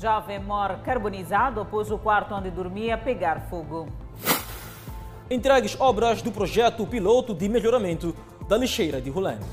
[0.00, 3.86] Jovem morre carbonizado após o quarto onde dormia pegar fogo.
[5.30, 8.16] Entregues obras do projeto piloto de melhoramento
[8.48, 9.46] da lixeira de Rolândia.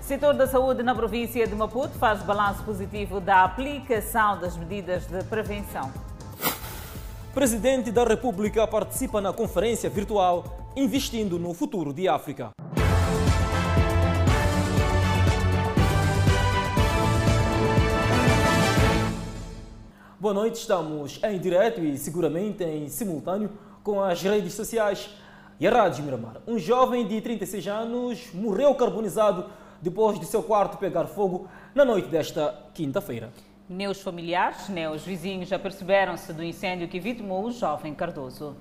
[0.00, 5.22] Setor da saúde na província de Maputo faz balanço positivo da aplicação das medidas de
[5.24, 5.92] prevenção.
[7.34, 12.52] Presidente da República participa na conferência virtual Investindo no Futuro de África.
[20.24, 23.50] Boa noite, estamos em direto e seguramente em simultâneo
[23.82, 25.10] com as redes sociais
[25.60, 26.40] e a Rádio Miramar.
[26.46, 29.50] Um jovem de 36 anos morreu carbonizado
[29.82, 33.34] depois de seu quarto pegar fogo na noite desta quinta-feira.
[33.68, 38.56] Nem os familiares, nem os vizinhos aperceberam-se do incêndio que vitimou o jovem Cardoso.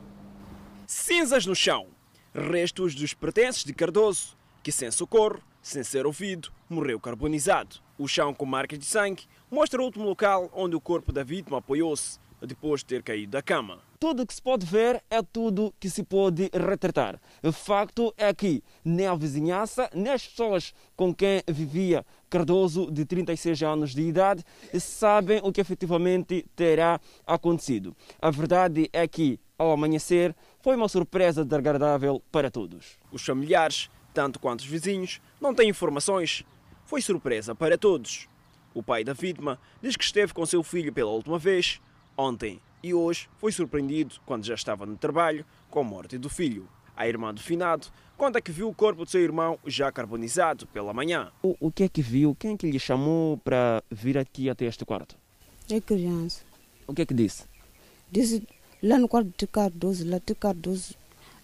[0.86, 1.88] Cinzas no chão,
[2.36, 7.78] restos dos pertences de Cardoso, que sem socorro, sem ser ouvido, morreu carbonizado.
[7.98, 11.60] O chão com marcas de sangue mostra o último local onde o corpo da vítima
[11.60, 13.80] apoiou-se depois de ter caído da cama.
[14.00, 17.22] Tudo o que se pode ver é tudo que se pode retratar.
[17.44, 23.06] O facto é que nem a vizinhança, nem as pessoas com quem vivia Cardoso, de
[23.06, 24.44] 36 anos de idade,
[24.80, 27.96] sabem o que efetivamente terá acontecido.
[28.20, 32.98] A verdade é que, ao amanhecer, foi uma surpresa desagradável para todos.
[33.12, 36.44] Os familiares, tanto quanto os vizinhos, não têm informações.
[36.86, 38.33] Foi surpresa para todos.
[38.74, 41.80] O pai da vítima diz que esteve com seu filho pela última vez
[42.18, 46.68] ontem e hoje foi surpreendido quando já estava no trabalho com a morte do filho.
[46.96, 50.94] A irmã do finado conta que viu o corpo do seu irmão já carbonizado pela
[50.94, 51.32] manhã.
[51.42, 52.36] O, o que é que viu?
[52.36, 55.16] Quem é que lhe chamou para vir aqui até este quarto?
[55.72, 56.44] É criança.
[56.86, 57.46] O que é que disse?
[58.12, 58.48] Disse
[58.82, 60.96] lá no quarto de Cardoso, lá de Cardoso,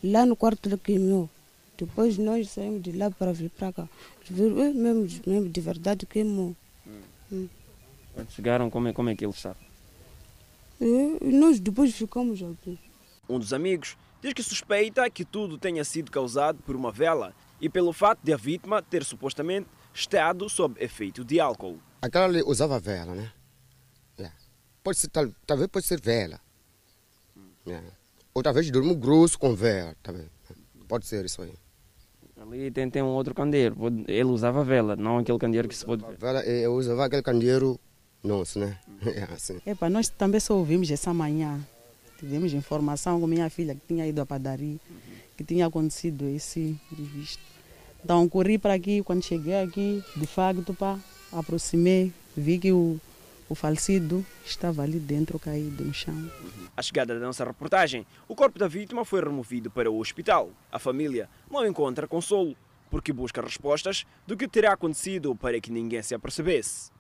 [0.04, 1.30] lá no quarto do queimou.
[1.78, 3.90] Depois nós saímos de lá para vir para cá.
[4.30, 6.56] Mesmo, mesmo de verdade queimou.
[7.32, 7.38] Hum.
[7.38, 7.50] Hum.
[8.14, 9.58] Quando chegaram, como é, como é que ele estava?
[10.82, 12.80] E nós depois ficamos aqui.
[13.28, 17.70] Um dos amigos diz que suspeita que tudo tenha sido causado por uma vela e
[17.70, 21.80] pelo fato de a vítima ter supostamente estado sob efeito de álcool.
[22.02, 23.32] Aquela ali usava vela, né?
[24.18, 24.36] Yeah.
[24.84, 26.40] Pode ser, tal, talvez pode ser vela.
[27.68, 27.88] Yeah.
[28.34, 30.30] Ou talvez durmo grosso com vela, também.
[30.88, 31.54] Pode ser isso aí.
[32.52, 33.76] Ali tem, tem um outro candeeiro.
[34.08, 36.18] Ele usava vela, não aquele candeeiro que se pode ver.
[36.18, 37.80] Vela, eu usava aquele candeeiro
[38.24, 38.78] nosso, né?
[39.06, 39.60] É assim.
[39.66, 41.60] Epa, nós também só ouvimos essa manhã.
[42.18, 44.78] Tivemos informação com minha filha que tinha ido à padaria,
[45.38, 47.44] que tinha acontecido esse registro.
[48.04, 51.00] Então corri para aqui, quando cheguei aqui, de facto, pá,
[51.32, 53.00] aproximei, vi que o,
[53.50, 56.32] o falecido estava ali dentro, caído no chão.
[56.78, 60.52] À chegada da nossa reportagem, o corpo da vítima foi removido para o hospital.
[60.72, 62.56] A família não encontra consolo,
[62.92, 66.92] porque busca respostas do que terá acontecido para que ninguém se apercebesse.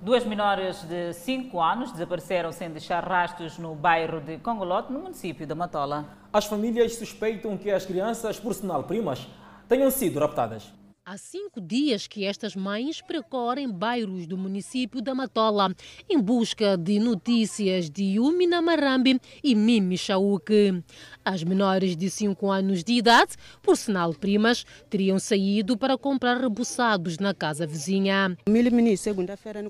[0.00, 5.46] Duas menores de 5 anos desapareceram sem deixar rastros no bairro de Congolote, no município
[5.46, 6.06] da Matola.
[6.32, 9.26] As famílias suspeitam que as crianças, por sinal primas,
[9.68, 10.72] tenham sido raptadas.
[11.08, 15.72] Há cinco dias que estas mães percorrem bairros do município da Matola
[16.10, 20.82] em busca de notícias de Umina Marambi e Mimi Chauque.
[21.24, 27.20] As menores de 5 anos de idade, por sinal primas, teriam saído para comprar rebuçados
[27.20, 28.36] na casa vizinha.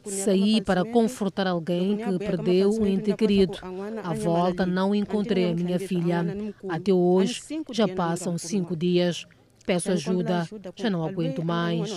[0.06, 3.58] Saí para confortar alguém que perdeu um ente querido.
[4.02, 6.24] À volta não encontrei a minha filha.
[6.66, 7.42] Até hoje
[7.72, 9.26] já passam cinco dias.
[9.66, 11.90] Peço ajuda, já não aguento mais.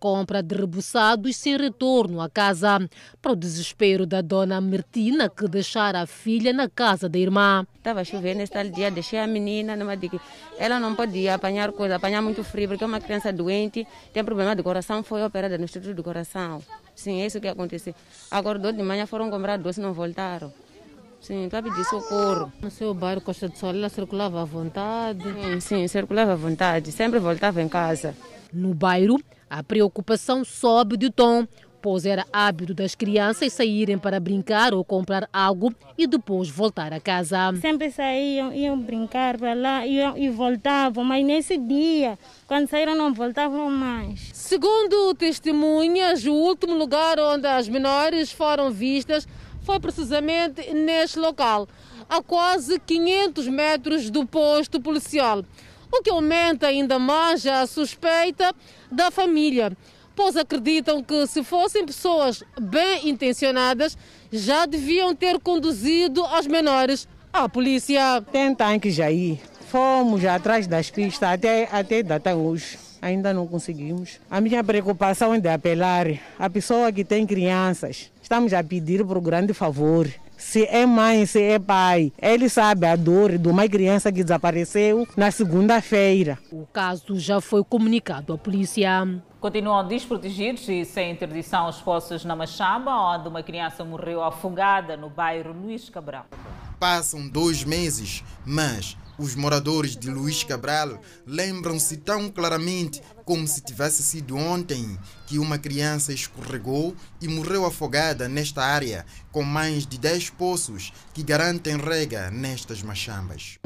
[0.00, 2.88] Compra de rebuçados sem retorno à casa,
[3.20, 7.66] para o desespero da dona Mertina, que deixara a filha na casa da irmã.
[7.76, 10.18] Estava chovendo nesse tal dia, deixei a menina, numa que
[10.58, 14.54] ela não podia apanhar coisa, apanhar muito frio, porque é uma criança doente, tem problema
[14.56, 16.62] de coração, foi operada no Instituto do Coração.
[16.94, 17.94] Sim, é isso que aconteceu.
[18.30, 20.50] Agora, de manhã foram comprar doce, não voltaram.
[21.24, 22.52] Sim, para pedir socorro.
[22.60, 25.24] No seu bairro Costa do Sol, ela circulava à vontade?
[25.24, 26.92] Sim, sim, circulava à vontade.
[26.92, 28.14] Sempre voltava em casa.
[28.52, 29.18] No bairro,
[29.48, 31.46] a preocupação sobe de tom,
[31.80, 37.00] pois era hábito das crianças saírem para brincar ou comprar algo e depois voltar a
[37.00, 37.56] casa.
[37.58, 43.14] Sempre saíam, iam brincar para lá iam, e voltavam, mas nesse dia, quando saíram, não
[43.14, 44.28] voltavam mais.
[44.34, 49.26] Segundo testemunhas, o último lugar onde as menores foram vistas
[49.64, 51.66] foi precisamente neste local,
[52.08, 55.42] a quase 500 metros do posto policial,
[55.90, 58.54] o que aumenta ainda mais a suspeita
[58.92, 59.72] da família,
[60.14, 63.96] pois acreditam que se fossem pessoas bem intencionadas,
[64.30, 68.22] já deviam ter conduzido as menores à polícia.
[68.30, 74.18] Tem tanques aí, fomos atrás das pistas até, até data hoje ainda não conseguimos.
[74.30, 76.06] A minha preocupação é de apelar
[76.38, 80.08] a pessoa que tem crianças, Estamos a pedir por grande favor.
[80.34, 85.06] Se é mãe, se é pai, ele sabe a dor de uma criança que desapareceu
[85.14, 86.38] na segunda-feira.
[86.50, 89.06] O caso já foi comunicado à polícia.
[89.38, 95.10] Continuam desprotegidos e sem interdição os poços na Machamba, onde uma criança morreu afogada no
[95.10, 96.24] bairro Luís Cabral.
[96.80, 104.02] Passam dois meses, mas os moradores de Luís Cabral lembram-se tão claramente como se tivesse
[104.02, 110.30] sido ontem que uma criança escorregou e morreu afogada nesta área, com mais de 10
[110.30, 113.58] poços que garantem rega nestas machambas.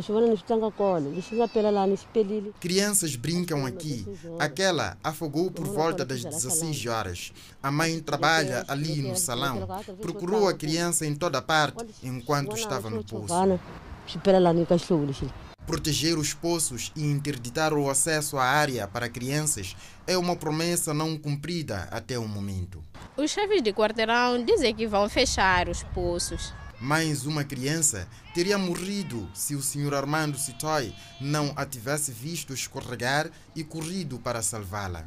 [2.61, 4.07] Crianças brincam aqui.
[4.39, 7.33] Aquela afogou por volta das 16 horas.
[7.63, 9.67] A mãe trabalha ali no salão.
[10.01, 13.35] Procurou a criança em toda parte enquanto estava no poço.
[15.67, 19.77] Proteger os poços e interditar o acesso à área para crianças
[20.07, 22.83] é uma promessa não cumprida até o momento.
[23.17, 26.55] Os chefes de quarteirão dizem que vão fechar os poços.
[26.81, 29.95] Mais uma criança teria morrido se o Sr.
[29.95, 35.05] Armando Sitoy não a tivesse visto escorregar e corrido para salvá-la.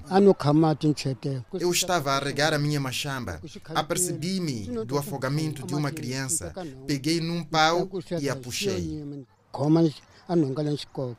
[1.54, 3.42] Eu estava a regar a minha machamba.
[3.74, 6.54] Apercebi-me do afogamento de uma criança.
[6.86, 7.88] Peguei num pau
[8.20, 9.06] e a puxei.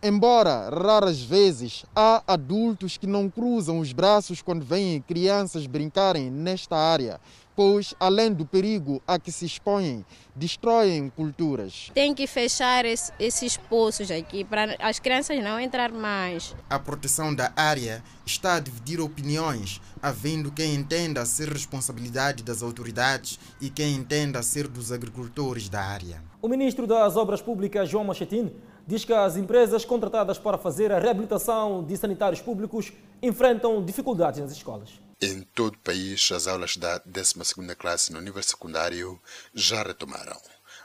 [0.02, 6.76] Embora raras vezes há adultos que não cruzam os braços quando veem crianças brincarem nesta
[6.76, 7.20] área,
[7.54, 10.04] pois além do perigo a que se expõem,
[10.34, 11.90] destroem culturas.
[11.94, 16.54] Tem que fechar esse, esses poços aqui para as crianças não entrar mais.
[16.68, 23.38] A proteção da área está a dividir opiniões, havendo quem entenda ser responsabilidade das autoridades
[23.60, 26.22] e quem entenda ser dos agricultores da área.
[26.40, 28.52] O ministro das Obras Públicas, João Machetin,
[28.86, 34.52] diz que as empresas contratadas para fazer a reabilitação de sanitários públicos enfrentam dificuldades nas
[34.52, 35.01] escolas.
[35.24, 39.22] Em todo o país, as aulas da 12ª classe no nível secundário
[39.54, 40.36] já retomaram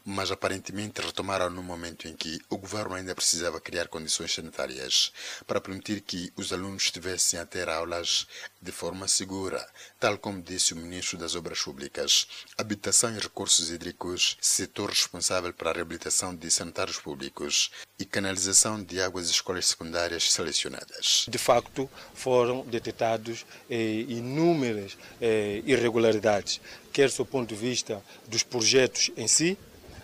[0.09, 5.11] mas aparentemente retomaram no momento em que o governo ainda precisava criar condições sanitárias
[5.45, 8.25] para permitir que os alunos estivessem a ter aulas
[8.61, 9.67] de forma segura,
[9.99, 12.25] tal como disse o ministro das Obras Públicas.
[12.57, 17.69] Habitação e recursos hídricos, setor responsável pela reabilitação de sanitários públicos
[17.99, 21.25] e canalização de águas de escolas secundárias selecionadas.
[21.27, 26.61] De facto, foram detectados eh, inúmeras eh, irregularidades,
[26.93, 29.57] quer do ponto de vista dos projetos em si,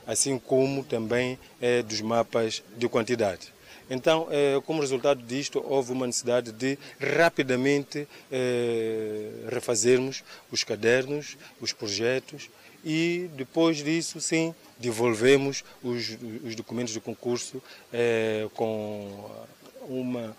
[0.05, 3.53] assim como também é, dos mapas de quantidade.
[3.89, 11.73] Então, é, como resultado disto, houve uma necessidade de rapidamente é, refazermos os cadernos, os
[11.73, 12.49] projetos
[12.83, 17.61] e depois disso, sim, devolvemos os, os documentos de concurso
[18.53, 19.31] com
[19.87, 20.35] uma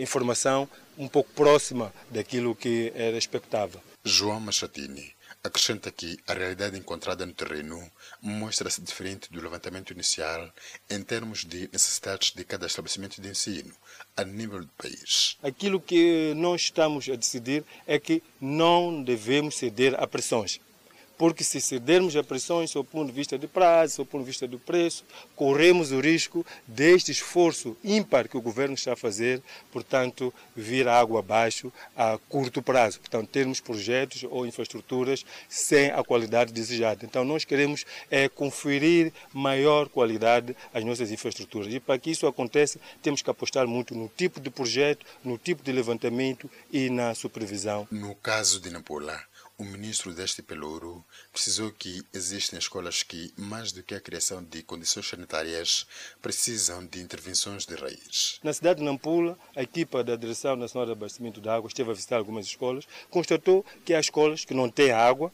[0.00, 3.80] informação um pouco próxima daquilo que era expectável.
[4.04, 5.12] João Machatini
[5.42, 7.80] acrescenta que a realidade encontrada no terreno
[8.22, 10.52] mostra-se diferente do levantamento inicial
[10.88, 13.72] em termos de necessidades de cada estabelecimento de ensino
[14.16, 15.36] a nível do país.
[15.42, 20.60] Aquilo que nós estamos a decidir é que não devemos ceder a pressões
[21.20, 24.22] porque se cedermos a pressões sob o ponto de vista de prazo, sob o ponto
[24.22, 25.04] de vista do preço,
[25.36, 31.20] corremos o risco deste esforço ímpar que o governo está a fazer, portanto, vir água
[31.20, 33.00] abaixo a curto prazo.
[33.00, 37.04] Portanto, termos projetos ou infraestruturas sem a qualidade desejada.
[37.04, 41.70] Então, nós queremos é, conferir maior qualidade às nossas infraestruturas.
[41.70, 45.62] E para que isso aconteça, temos que apostar muito no tipo de projeto, no tipo
[45.62, 47.86] de levantamento e na supervisão.
[47.90, 49.20] No caso de Nampula,
[49.60, 54.62] o ministro deste pelouro precisou que existem escolas que, mais do que a criação de
[54.62, 55.86] condições sanitárias,
[56.22, 58.40] precisam de intervenções de raiz.
[58.42, 61.92] Na cidade de Nampula, a equipa da Direção Nacional de Abastecimento de Água esteve a
[61.92, 65.30] visitar algumas escolas, constatou que há escolas que não têm água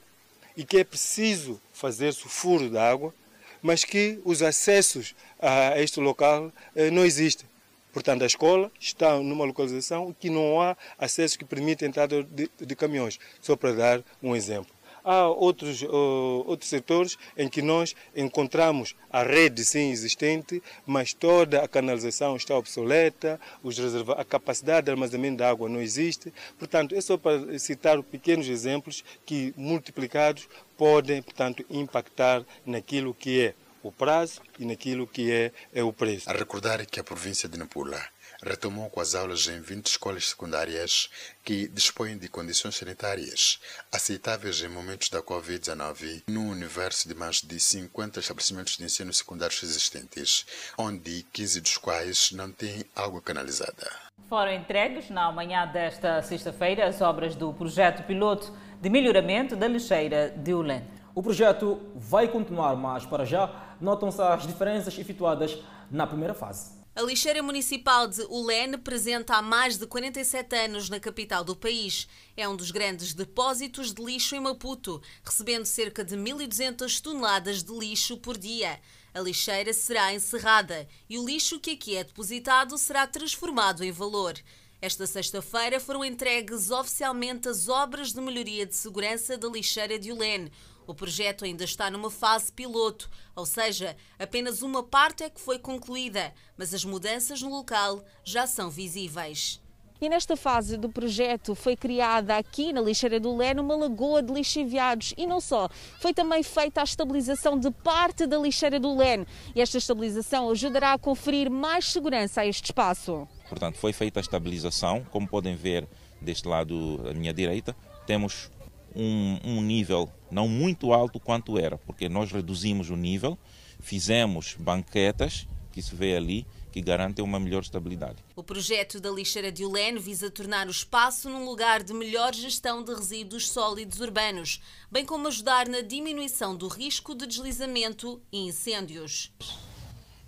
[0.57, 3.15] e que é preciso fazer-se o furo de água,
[3.63, 7.49] mas que os acessos a este local eh, não existem.
[7.97, 12.51] Portanto, a escola está numa localização que não há acesso que permita a entrada de,
[12.61, 14.71] de caminhões, só para dar um exemplo.
[15.03, 21.63] Há outros, uh, outros setores em que nós encontramos a rede sim existente, mas toda
[21.63, 23.79] a canalização está obsoleta, os
[24.11, 26.31] a capacidade de armazenamento de água não existe.
[26.59, 33.55] Portanto, é só para citar pequenos exemplos que, multiplicados, podem, portanto, impactar naquilo que é
[33.87, 36.29] o prazo e naquilo que é, é o preço.
[36.29, 38.01] A recordar que a província de Nampula
[38.43, 41.09] retomou com as aulas em 20 escolas secundárias
[41.45, 43.59] que dispõem de condições sanitárias
[43.91, 49.63] aceitáveis em momentos da Covid-19 no universo de mais de 50 estabelecimentos de ensino secundários
[49.63, 50.45] existentes,
[50.77, 53.91] onde 15 dos quais não têm água canalizada.
[54.29, 60.31] Foram entregues na manhã desta sexta-feira as obras do projeto piloto de melhoramento da lixeira
[60.31, 60.83] de Ulen.
[61.17, 65.57] O projeto vai continuar, mas para já notam-se as diferenças efetuadas
[65.91, 66.73] na primeira fase.
[66.95, 72.07] A lixeira municipal de Ulen, presente há mais de 47 anos na capital do país,
[72.37, 77.73] é um dos grandes depósitos de lixo em Maputo, recebendo cerca de 1.200 toneladas de
[77.73, 78.79] lixo por dia.
[79.15, 84.35] A lixeira será encerrada e o lixo que aqui é depositado será transformado em valor.
[84.83, 90.51] Esta sexta-feira foram entregues oficialmente as obras de melhoria de segurança da lixeira de Ulen.
[90.87, 95.59] O projeto ainda está numa fase piloto, ou seja, apenas uma parte é que foi
[95.59, 99.61] concluída, mas as mudanças no local já são visíveis.
[100.01, 104.33] E nesta fase do projeto foi criada aqui na lixeira do Leno uma lagoa de
[104.33, 108.95] lixo enviados e não só, foi também feita a estabilização de parte da lixeira do
[108.95, 113.27] Leno e esta estabilização ajudará a conferir mais segurança a este espaço.
[113.49, 115.89] Portanto, foi feita a estabilização, como podem ver
[116.21, 117.75] deste lado à minha direita,
[118.07, 118.51] temos
[118.97, 123.39] um, um nível não muito alto quanto era, porque nós reduzimos o nível,
[123.79, 128.23] fizemos banquetas, que se vê ali, que garantem uma melhor estabilidade.
[128.35, 132.83] O projeto da lixeira de Ulen visa tornar o espaço num lugar de melhor gestão
[132.83, 134.61] de resíduos sólidos urbanos,
[134.91, 139.33] bem como ajudar na diminuição do risco de deslizamento e incêndios.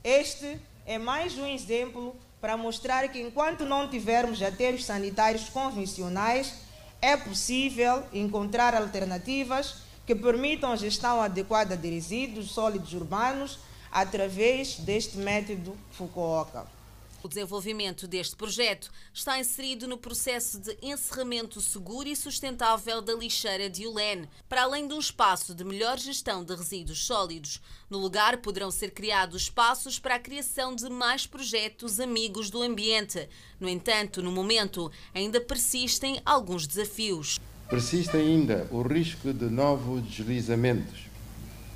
[0.05, 6.55] Este é mais um exemplo para mostrar que enquanto não tivermos aterros sanitários convencionais,
[7.01, 9.77] é possível encontrar alternativas
[10.07, 13.59] que permitam a gestão adequada de resíduos sólidos urbanos
[13.91, 16.78] através deste método Fukuoka.
[17.21, 23.69] O desenvolvimento deste projeto está inserido no processo de encerramento seguro e sustentável da lixeira
[23.69, 27.61] de Ulen, para além de um espaço de melhor gestão de resíduos sólidos.
[27.91, 33.29] No lugar poderão ser criados espaços para a criação de mais projetos amigos do ambiente.
[33.59, 37.41] No entanto, no momento, ainda persistem alguns desafios.
[37.69, 41.01] Persiste ainda o risco de novos deslizamentos,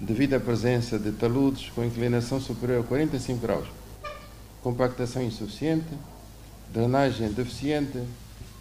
[0.00, 3.81] devido à presença de taludes com inclinação superior a 45 graus
[4.62, 5.88] compactação insuficiente,
[6.72, 8.02] drenagem deficiente,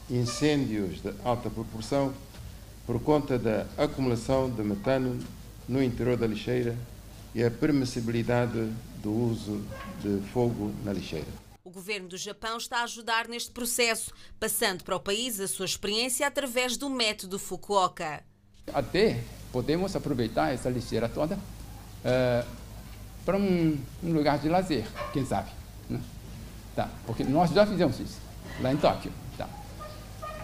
[0.10, 2.14] incêndios de alta proporção
[2.86, 5.20] por conta da acumulação de metano
[5.70, 6.76] no interior da lixeira
[7.34, 8.70] e a permissibilidade
[9.02, 9.64] do uso
[10.02, 11.28] de fogo na lixeira.
[11.64, 15.66] O governo do Japão está a ajudar neste processo, passando para o país a sua
[15.66, 18.24] experiência através do método Fukuoka.
[18.74, 22.48] Até podemos aproveitar essa lixeira toda uh,
[23.24, 25.61] para um, um lugar de lazer, quem sabe.
[26.76, 28.18] Tá, porque nós já fizemos isso,
[28.62, 29.12] lá em Tóquio.
[29.38, 29.48] Tá.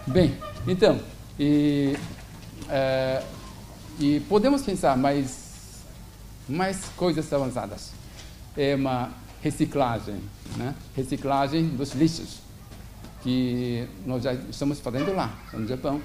[0.06, 1.00] Bem, então,
[1.38, 1.96] e,
[2.68, 3.24] é,
[3.98, 5.84] e podemos pensar mais,
[6.48, 7.92] mais coisas avançadas.
[8.56, 9.10] É uma
[9.42, 10.20] reciclagem,
[10.56, 10.74] né?
[10.94, 12.40] reciclagem dos lixos,
[13.22, 16.02] que nós já estamos fazendo lá, no Japão.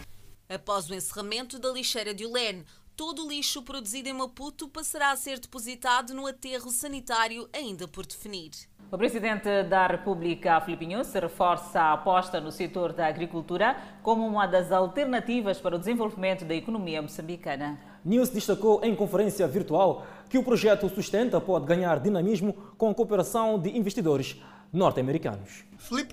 [0.47, 2.63] Após o encerramento da lixeira de Ulen,
[2.95, 8.05] todo o lixo produzido em Maputo passará a ser depositado no aterro sanitário ainda por
[8.05, 8.51] definir.
[8.91, 14.45] O presidente da República, Filipe Nunes, reforça a aposta no setor da agricultura como uma
[14.45, 17.79] das alternativas para o desenvolvimento da economia moçambicana.
[18.05, 23.57] Nunes destacou em conferência virtual que o projeto Sustenta pode ganhar dinamismo com a cooperação
[23.57, 24.39] de investidores
[24.73, 25.63] norte-americanos.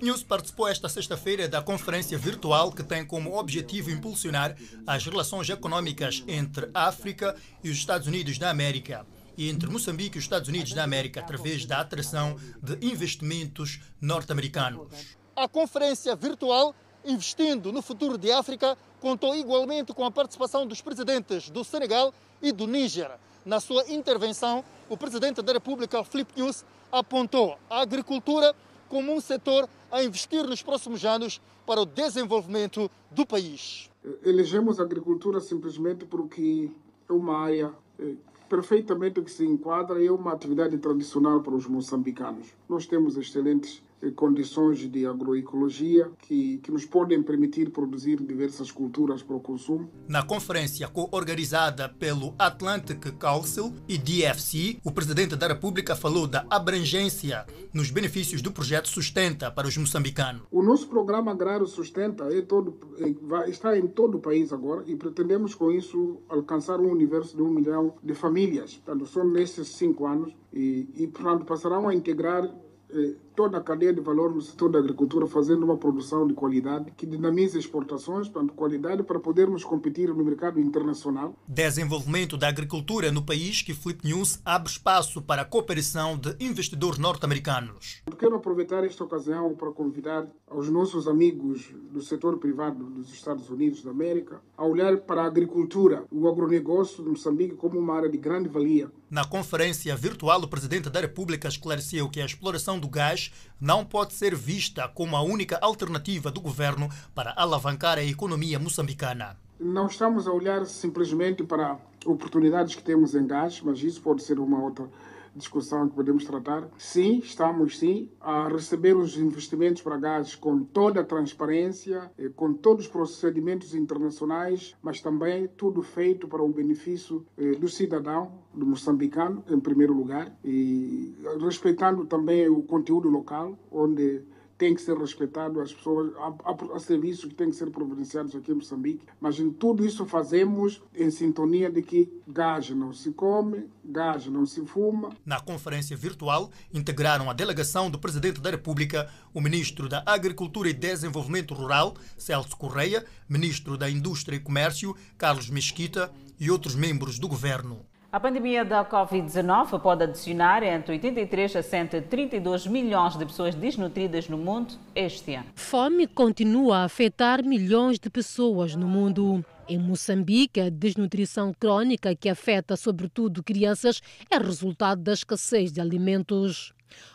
[0.01, 6.23] News participou esta sexta-feira da conferência virtual que tem como objetivo impulsionar as relações econômicas
[6.27, 9.05] entre a África e os Estados Unidos da América
[9.37, 15.17] e entre Moçambique e os Estados Unidos da América através da atração de investimentos norte-americanos.
[15.35, 21.49] A conferência virtual Investindo no Futuro de África contou igualmente com a participação dos presidentes
[21.49, 23.11] do Senegal e do Níger.
[23.43, 28.53] Na sua intervenção, o presidente da República, Filipe News, apontou a agricultura
[28.87, 33.89] como um setor a investir nos próximos anos para o desenvolvimento do país.
[34.23, 36.69] Elegemos a agricultura simplesmente porque
[37.09, 38.13] é uma área eh,
[38.47, 42.47] perfeitamente que se enquadra é uma atividade tradicional para os moçambicanos.
[42.69, 43.81] Nós temos excelentes
[44.15, 49.89] condições de agroecologia que, que nos podem permitir produzir diversas culturas para o consumo.
[50.07, 57.45] Na conferência co-organizada pelo Atlantic Council e DFC, o presidente da República falou da abrangência
[57.73, 60.43] nos benefícios do projeto Sustenta para os moçambicanos.
[60.51, 64.95] O nosso programa agrário Sustenta é todo, é, está em todo o país agora e
[64.95, 68.75] pretendemos com isso alcançar um universo de um milhão de famílias.
[68.75, 72.49] Portanto, são nesses cinco anos e, e portanto, passarão a integrar
[72.93, 76.91] eh, toda a cadeia de valor no setor da agricultura, fazendo uma produção de qualidade
[76.95, 81.35] que dinamize exportações, portanto, qualidade para podermos competir no mercado internacional.
[81.47, 86.97] Desenvolvimento da agricultura no país que Flip News abre espaço para a cooperação de investidores
[86.97, 88.01] norte-americanos.
[88.17, 93.83] Quero aproveitar esta ocasião para convidar aos nossos amigos do setor privado dos Estados Unidos
[93.83, 98.17] da América a olhar para a agricultura, o agronegócio de Moçambique como uma área de
[98.17, 98.91] grande valia.
[99.09, 103.20] Na conferência virtual, o presidente da República esclareceu que a exploração do gás
[103.59, 109.37] não pode ser vista como a única alternativa do governo para alavancar a economia moçambicana.
[109.59, 114.39] Não estamos a olhar simplesmente para oportunidades que temos em gás, mas isso pode ser
[114.39, 114.89] uma outra
[115.35, 116.69] discussão que podemos tratar.
[116.77, 122.53] Sim, estamos sim a receber os investimentos para gás com toda a transparência, eh, com
[122.53, 128.65] todos os procedimentos internacionais, mas também tudo feito para o benefício eh, do cidadão, do
[128.65, 134.23] moçambicano, em primeiro lugar, e respeitando também o conteúdo local, onde
[134.61, 138.51] tem que ser respeitado, as pessoas, há, há, serviços que têm que ser providenciados aqui
[138.51, 143.67] em Moçambique, mas em tudo isso fazemos em sintonia de que gás não se come,
[143.83, 145.09] gás não se fuma.
[145.25, 150.73] Na conferência virtual, integraram a delegação do Presidente da República, o Ministro da Agricultura e
[150.73, 157.27] Desenvolvimento Rural, Celso Correia, Ministro da Indústria e Comércio, Carlos Mesquita e outros membros do
[157.27, 157.83] governo.
[158.13, 164.37] A pandemia da Covid-19 pode adicionar entre 83 a 132 milhões de pessoas desnutridas no
[164.37, 165.45] mundo este ano.
[165.55, 169.45] Fome continua a afetar milhões de pessoas no mundo.
[169.71, 176.73] Em Moçambique, a desnutrição crônica, que afeta sobretudo crianças, é resultado da escassez de alimentos.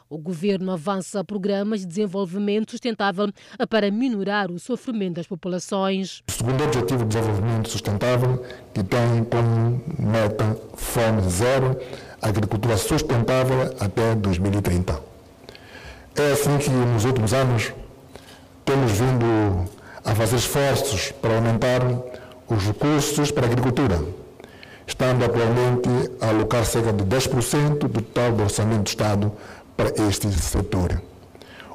[0.09, 3.31] O governo avança programas de desenvolvimento sustentável
[3.69, 6.23] para minorar o sofrimento das populações.
[6.27, 11.79] O segundo objetivo de desenvolvimento sustentável, que tem como meta fome zero,
[12.23, 14.99] agricultura sustentável até 2030.
[16.15, 17.75] É assim que nos últimos anos
[18.65, 19.69] temos vindo
[20.03, 21.83] a fazer esforços para aumentar
[22.49, 24.01] os recursos para a agricultura,
[24.87, 25.89] estando atualmente
[26.21, 29.33] a alocar cerca de 10% do total do orçamento do Estado
[29.77, 31.01] para este setor,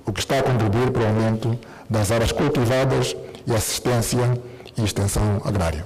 [0.06, 1.60] o que está a contribuir para o aumento
[1.90, 4.42] das áreas cultivadas e assistência
[4.78, 5.84] e extensão agrária.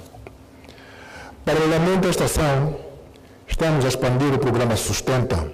[1.44, 2.76] Paralelamente a esta ação,
[3.48, 5.52] estamos a expandir o programa Sustenta,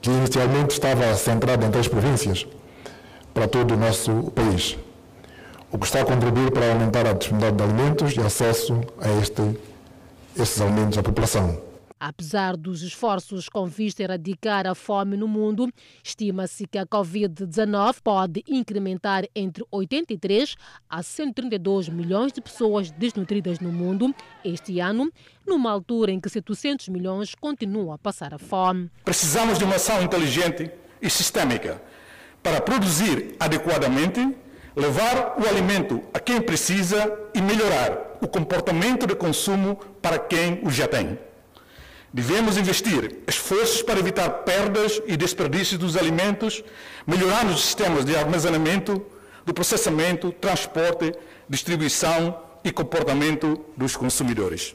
[0.00, 2.46] que inicialmente estava centrado em três províncias,
[3.34, 4.78] para todo o nosso país,
[5.70, 9.42] o que está a contribuir para aumentar a disponibilidade de alimentos e acesso a este,
[10.36, 11.66] estes alimentos à população.
[11.98, 15.72] Apesar dos esforços com vista a erradicar a fome no mundo,
[16.04, 20.56] estima-se que a Covid-19 pode incrementar entre 83
[20.90, 25.10] a 132 milhões de pessoas desnutridas no mundo este ano,
[25.46, 28.90] numa altura em que 700 milhões continuam a passar a fome.
[29.02, 31.80] Precisamos de uma ação inteligente e sistêmica
[32.42, 34.36] para produzir adequadamente,
[34.76, 40.70] levar o alimento a quem precisa e melhorar o comportamento de consumo para quem o
[40.70, 41.18] já tem.
[42.12, 46.62] Devemos investir esforços para evitar perdas e desperdícios dos alimentos,
[47.06, 49.04] melhorando os sistemas de armazenamento,
[49.46, 51.12] do processamento, transporte,
[51.48, 54.74] distribuição e comportamento dos consumidores.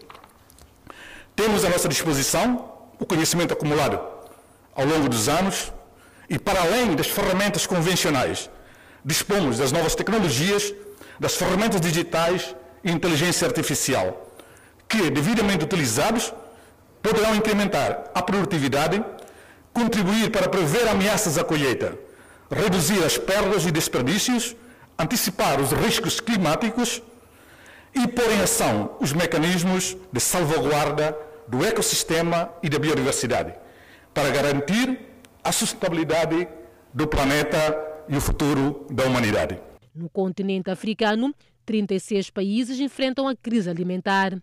[1.35, 3.99] Temos à nossa disposição o conhecimento acumulado
[4.75, 5.71] ao longo dos anos
[6.29, 8.49] e, para além das ferramentas convencionais,
[9.03, 10.73] dispomos das novas tecnologias,
[11.19, 14.31] das ferramentas digitais e inteligência artificial,
[14.87, 16.33] que, devidamente utilizados,
[17.01, 19.03] poderão incrementar a produtividade,
[19.73, 21.97] contribuir para prever ameaças à colheita,
[22.49, 24.55] reduzir as perdas e desperdícios,
[24.97, 27.01] antecipar os riscos climáticos
[27.93, 33.53] e pôr em ação os mecanismos de salvaguarda do ecossistema e da biodiversidade,
[34.13, 34.99] para garantir
[35.43, 36.47] a sustentabilidade
[36.93, 39.59] do planeta e o futuro da humanidade.
[39.93, 41.33] No continente africano,
[41.65, 44.37] 36 países enfrentam a crise alimentar.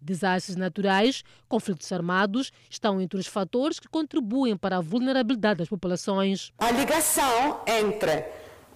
[0.00, 6.52] Desastres naturais, conflitos armados estão entre os fatores que contribuem para a vulnerabilidade das populações.
[6.58, 8.24] A ligação entre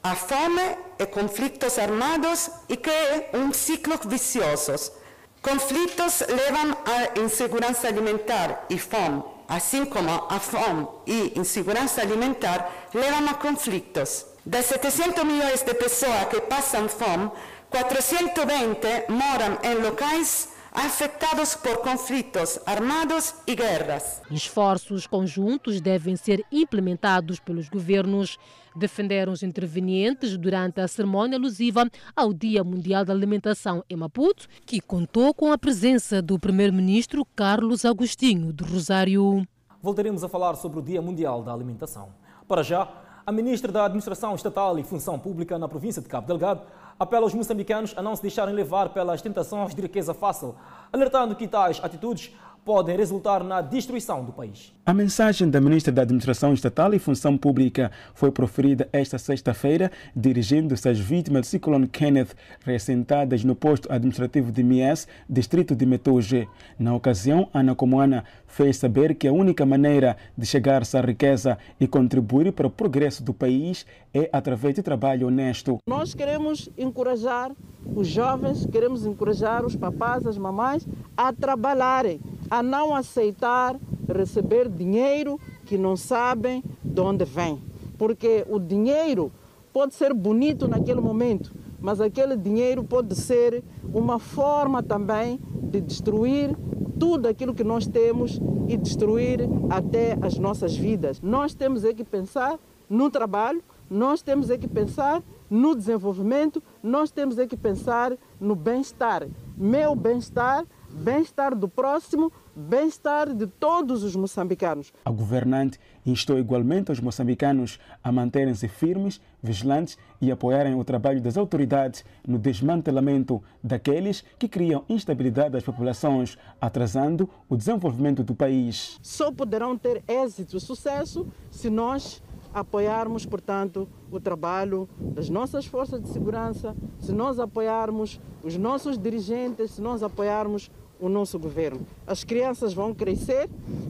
[0.03, 0.61] a fome
[0.99, 4.93] e conflitos armados e que é um ciclo vicioso.
[5.41, 13.29] Conflitos levam à insegurança alimentar e fome, assim como a fome e insegurança alimentar levam
[13.29, 14.27] a conflitos.
[14.45, 17.31] Das 700 milhões de pessoas que passam fome,
[17.71, 24.21] 420 moram em locais afetados por conflitos armados e guerras.
[24.31, 28.39] Esforços conjuntos devem ser implementados pelos governos.
[28.77, 34.81] Defenderam os intervenientes durante a cerimônia alusiva ao Dia Mundial da Alimentação em Maputo, que
[34.81, 39.47] contou com a presença do primeiro-ministro Carlos Agostinho do Rosário.
[39.81, 42.09] Voltaremos a falar sobre o Dia Mundial da Alimentação.
[42.49, 42.89] Para já,
[43.27, 46.61] A ministra da Administração Estatal e Função Pública na província de Cabo Delgado
[46.99, 50.55] apela aos moçambicanos a não se deixarem levar pelas tentações de riqueza fácil,
[50.93, 52.33] alertando que tais atitudes
[52.65, 54.73] podem resultar na destruição do país.
[54.87, 60.89] A mensagem da Ministra da Administração Estatal e Função Pública foi proferida esta sexta-feira, dirigindo-se
[60.89, 66.49] às vítimas do ciclone Kenneth, ressentadas no posto administrativo de Mies, distrito de Metoge.
[66.79, 71.87] Na ocasião, Ana Comoana fez saber que a única maneira de chegar-se à riqueza e
[71.87, 75.79] contribuir para o progresso do país é através de trabalho honesto.
[75.87, 77.53] Nós queremos encorajar
[77.95, 83.77] os jovens, queremos encorajar os papás, as mamães a trabalharem, a não aceitar
[84.13, 87.63] receber dinheiro que não sabem de onde vem.
[87.97, 89.33] Porque o dinheiro
[89.73, 96.57] pode ser bonito naquele momento, mas aquele dinheiro pode ser uma forma também de destruir
[96.99, 101.21] tudo aquilo que nós temos e destruir até as nossas vidas.
[101.21, 107.11] Nós temos é que pensar no trabalho, nós temos é que pensar no desenvolvimento, nós
[107.11, 109.27] temos é que pensar no bem-estar.
[109.57, 114.93] Meu bem-estar, bem-estar do próximo, bem-estar de todos os moçambicanos.
[115.05, 121.37] A governante instou igualmente os moçambicanos a manterem-se firmes, vigilantes e apoiarem o trabalho das
[121.37, 128.99] autoridades no desmantelamento daqueles que criam instabilidade das populações, atrasando o desenvolvimento do país.
[129.03, 132.23] Só poderão ter êxito e sucesso se nós
[132.55, 139.73] apoiarmos, portanto, o trabalho das nossas forças de segurança, se nós apoiarmos os nossos dirigentes,
[139.73, 141.87] se nós apoiarmos o nosso governo.
[142.07, 143.49] As crianças vão crescer,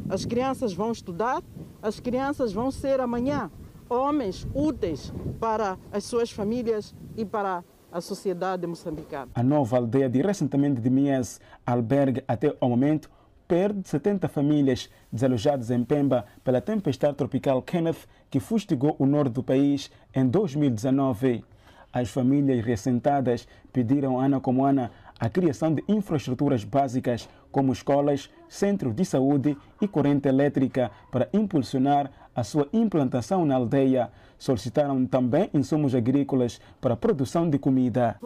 [0.09, 1.43] as crianças vão estudar,
[1.83, 3.51] as crianças vão ser amanhã
[3.89, 7.63] homens úteis para as suas famílias e para
[7.93, 9.31] a sociedade moçambicana.
[9.35, 13.09] A nova aldeia de recentemente de Mies alberga até o momento
[13.47, 19.43] perde 70 famílias desalojadas em Pemba pela tempestade tropical Kenneth que fustigou o norte do
[19.43, 21.45] país em 2019.
[21.93, 28.95] As famílias reassentadas pediram Ana como Ana a criação de infraestruturas básicas como escolas, centros
[28.95, 34.11] de saúde e corrente elétrica para impulsionar a sua implantação na aldeia.
[34.37, 38.19] Solicitaram também insumos agrícolas para a produção de comida.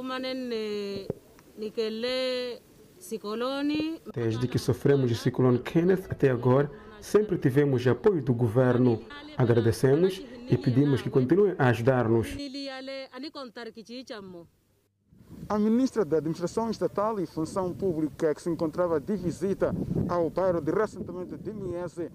[4.15, 6.71] Desde que sofremos o ciclone Kenneth até agora,
[7.01, 9.01] sempre tivemos apoio do governo.
[9.37, 12.35] Agradecemos e pedimos que continuem a ajudar-nos.
[15.47, 19.75] A ministra da Administração Estatal e Função Pública, que se encontrava de visita
[20.09, 22.11] ao bairro de recentemente de Miese,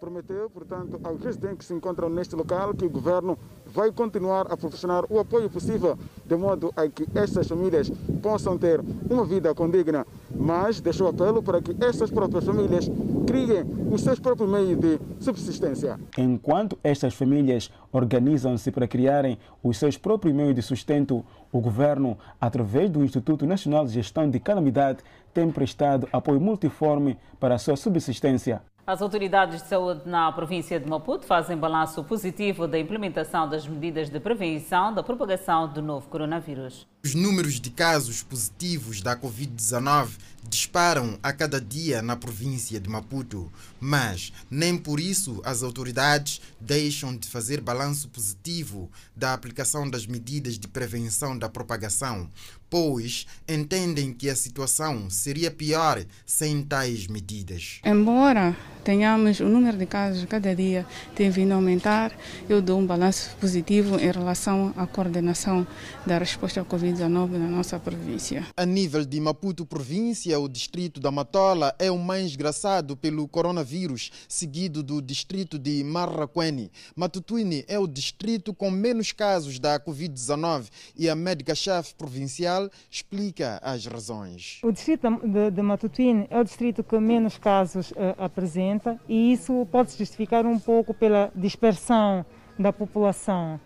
[0.00, 4.56] prometeu, portanto, aos residentes que se encontram neste local que o governo vai continuar a
[4.56, 7.90] proporcionar o apoio possível, de modo a que estas famílias
[8.22, 10.06] possam ter uma vida condigna.
[10.36, 12.90] Mas deixou apelo para que estas próprias famílias
[13.26, 15.98] criem os seus próprios meios de subsistência.
[16.18, 22.90] Enquanto estas famílias organizam-se para criarem os seus próprios meios de sustento, o governo, através
[22.90, 24.98] do Instituto Nacional de Gestão de Calamidade,
[25.32, 28.62] tem prestado apoio multiforme para a sua subsistência.
[28.86, 34.10] As autoridades de saúde na província de Maputo fazem balanço positivo da implementação das medidas
[34.10, 36.86] de prevenção da propagação do novo coronavírus.
[37.02, 40.10] Os números de casos positivos da Covid-19
[40.46, 47.16] disparam a cada dia na província de Maputo, mas nem por isso as autoridades deixam
[47.16, 52.30] de fazer balanço positivo da aplicação das medidas de prevenção da propagação,
[52.74, 57.78] pois entendem que a situação seria pior sem tais medidas.
[57.84, 60.84] Embora tenhamos o número de casos cada dia
[61.14, 62.10] tem vindo a aumentar,
[62.48, 65.64] eu dou um balanço positivo em relação à coordenação
[66.04, 68.44] da resposta à Covid-19 na nossa província.
[68.56, 74.10] A nível de Maputo província, o distrito da Matola é o mais graçado pelo coronavírus,
[74.28, 76.72] seguido do distrito de Marraquene.
[76.96, 80.64] Matutuine é o distrito com menos casos da Covid-19
[80.96, 84.60] e a médica-chefe provincial explica as razões.
[84.62, 89.66] O distrito de, de Matutuine é o distrito que menos casos uh, apresenta e isso
[89.70, 92.24] pode se justificar um pouco pela dispersão
[92.58, 93.60] da população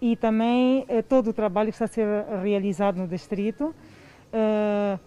[0.00, 2.06] e também eh, todo o trabalho que está a ser
[2.42, 3.74] realizado no distrito,
[4.30, 4.98] eh,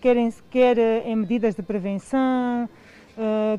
[0.00, 2.68] quer, em, quer em medidas de prevenção,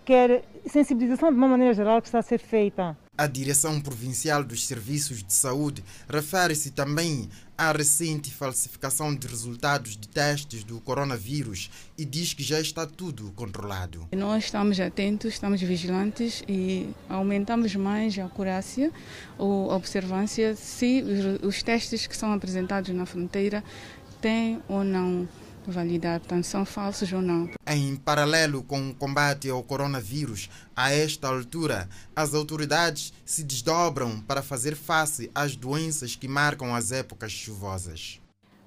[0.05, 2.97] quer sensibilização de uma maneira geral que está a ser feita.
[3.17, 10.07] A Direção Provincial dos Serviços de Saúde refere-se também à recente falsificação de resultados de
[10.09, 14.05] testes do coronavírus e diz que já está tudo controlado.
[14.11, 18.91] Nós estamos atentos, estamos vigilantes e aumentamos mais a acurácia
[19.37, 21.01] ou a observância se
[21.41, 23.63] os testes que são apresentados na fronteira
[24.19, 25.25] têm ou não
[25.71, 27.49] validar, portanto, são falsos ou não.
[27.67, 34.41] Em paralelo com o combate ao coronavírus, a esta altura, as autoridades se desdobram para
[34.41, 38.19] fazer face às doenças que marcam as épocas chuvosas.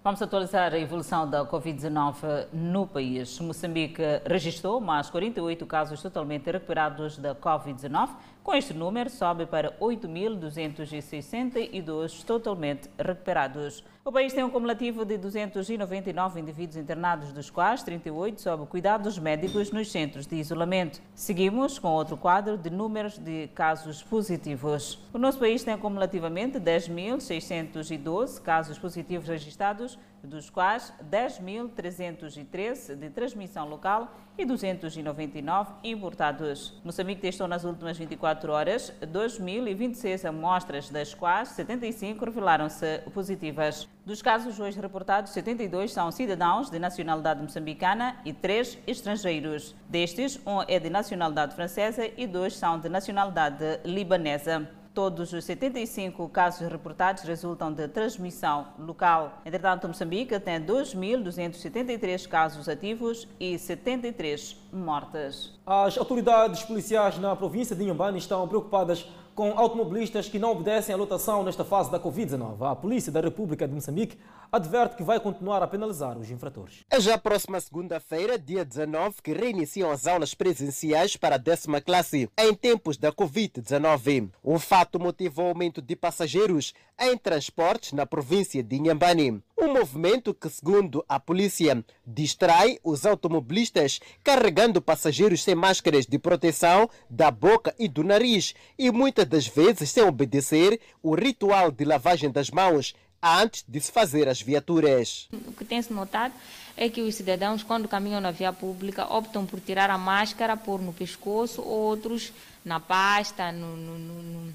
[0.08, 3.38] Vamos atualizar a evolução da Covid-19 no país.
[3.40, 8.08] Moçambique registrou mais 48 casos totalmente recuperados da Covid-19.
[8.48, 13.84] Com este número, sobe para 8.262 totalmente recuperados.
[14.02, 19.70] O país tem um cumulativo de 299 indivíduos internados, dos quais 38 sob cuidados médicos
[19.70, 20.98] nos centros de isolamento.
[21.14, 24.98] Seguimos com outro quadro de números de casos positivos.
[25.12, 34.14] O nosso país tem cumulativamente 10.612 casos positivos registrados, dos quais 10.313 de transmissão local
[34.36, 36.80] e 299 importados.
[36.84, 43.88] Moçambique testou nas últimas 24 horas 2.026 amostras, das quais 75 revelaram-se positivas.
[44.06, 49.74] Dos casos hoje reportados, 72 são cidadãos de nacionalidade moçambicana e 3 estrangeiros.
[49.88, 54.77] Destes, um é de nacionalidade francesa e dois são de nacionalidade libanesa.
[54.98, 59.40] Todos os 75 casos reportados resultam de transmissão local.
[59.46, 65.56] Entretanto, Moçambique tem 2.273 casos ativos e 73 mortes.
[65.64, 70.98] As autoridades policiais na província de Inhambane estão preocupadas com automobilistas que não obedecem à
[70.98, 72.60] lotação nesta fase da Covid-19.
[72.68, 74.18] A Polícia da República de Moçambique
[74.50, 76.84] adverte que vai continuar a penalizar os infratores.
[76.90, 81.80] É já a próxima segunda-feira, dia 19, que reiniciam as aulas presenciais para a décima
[81.80, 84.30] classe em tempos da Covid-19.
[84.42, 89.42] O fato motivou o aumento de passageiros em transportes na província de Inhambane.
[89.56, 96.88] Um movimento que, segundo a polícia, distrai os automobilistas carregando passageiros sem máscaras de proteção
[97.08, 102.30] da boca e do nariz e muitas das vezes sem obedecer o ritual de lavagem
[102.30, 105.28] das mãos antes de se fazer as viaturas.
[105.32, 106.34] O que tem se notado
[106.76, 110.80] é que os cidadãos, quando caminham na via pública, optam por tirar a máscara, pôr
[110.80, 112.32] no pescoço, outros
[112.64, 114.54] na pasta, no, no, no,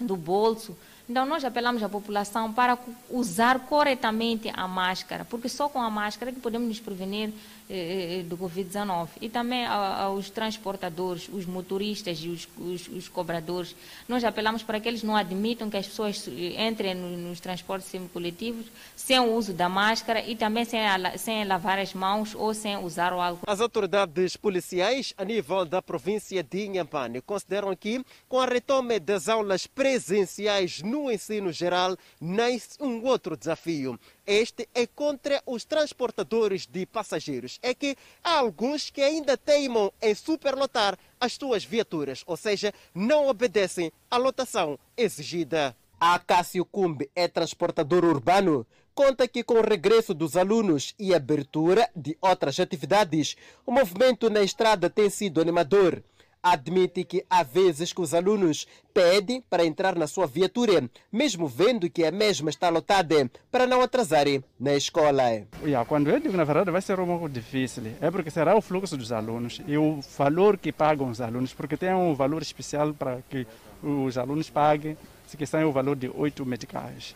[0.00, 0.76] no bolso.
[1.08, 2.78] Então, nós apelamos à população para
[3.10, 7.32] usar corretamente a máscara, porque só com a máscara é que podemos nos prevenir
[7.70, 9.08] eh, eh do Covid-19.
[9.20, 13.74] E também aos transportadores, os motoristas e os, os, os, cobradores.
[14.08, 16.28] Nós apelamos para que eles não admitam que as pessoas
[16.58, 20.80] entrem no, nos transportes semicoletivos sem o uso da máscara e também sem,
[21.16, 23.44] sem lavar as mãos ou sem usar o álcool.
[23.46, 29.28] As autoridades policiais a nível da província de Inhambane consideram que, com a retoma das
[29.28, 33.98] aulas presenciais no ensino geral nasce um outro desafio.
[34.26, 37.58] Este é contra os transportadores de passageiros.
[37.62, 43.28] É que há alguns que ainda teimam em superlotar as suas viaturas, ou seja, não
[43.28, 45.76] obedecem à lotação exigida.
[46.00, 48.66] A Cássio Cumbe é transportador urbano.
[48.94, 54.42] Conta que com o regresso dos alunos e abertura de outras atividades, o movimento na
[54.42, 56.02] estrada tem sido animador
[56.42, 61.88] admite que há vezes que os alunos pedem para entrar na sua viatura, mesmo vendo
[61.88, 65.22] que a mesma está lotada, para não atrasarem na escola.
[65.86, 68.96] Quando eu digo, na verdade, vai ser um pouco difícil, é porque será o fluxo
[68.96, 73.20] dos alunos e o valor que pagam os alunos, porque tem um valor especial para
[73.28, 73.46] que
[73.82, 74.96] os alunos paguem,
[75.38, 77.14] que são o valor de oito medicais.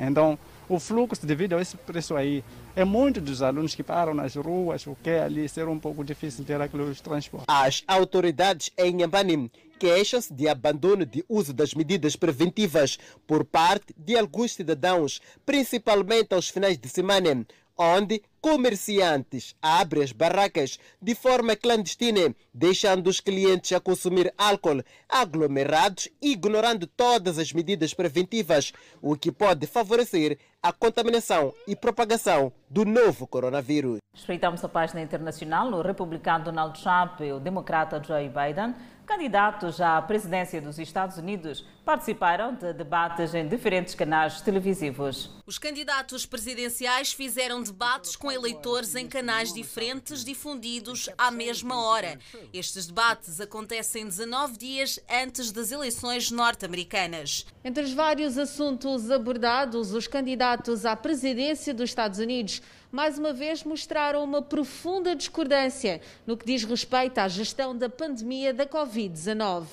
[0.00, 4.34] Então, o fluxo devido a esse preço aí é muito dos alunos que param nas
[4.34, 7.46] ruas, o que é ali ser um pouco difícil ter aqueles transportes.
[7.48, 14.16] As autoridades em Yambani queixam-se de abandono de uso das medidas preventivas por parte de
[14.16, 17.46] alguns cidadãos, principalmente aos finais de semana,
[17.78, 26.08] onde comerciantes abrem as barracas de forma clandestina, deixando os clientes a consumir álcool aglomerados,
[26.22, 33.26] ignorando todas as medidas preventivas, o que pode favorecer a contaminação e propagação do novo
[33.26, 33.98] coronavírus.
[34.14, 35.68] Respeitamos a página internacional.
[35.72, 38.74] O republicano Donald Trump e o democrata Joe Biden
[39.06, 45.30] Candidatos à presidência dos Estados Unidos participaram de debates em diferentes canais televisivos.
[45.46, 52.18] Os candidatos presidenciais fizeram debates com eleitores em canais diferentes, difundidos à mesma hora.
[52.52, 57.46] Estes debates acontecem 19 dias antes das eleições norte-americanas.
[57.64, 62.60] Entre os vários assuntos abordados, os candidatos à presidência dos Estados Unidos
[62.96, 68.54] mais uma vez mostraram uma profunda discordância no que diz respeito à gestão da pandemia
[68.54, 69.66] da Covid-19.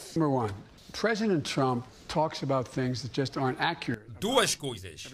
[0.91, 4.03] President Trump talks about things that just aren't accurate.
[4.19, 5.07] Duas coisas.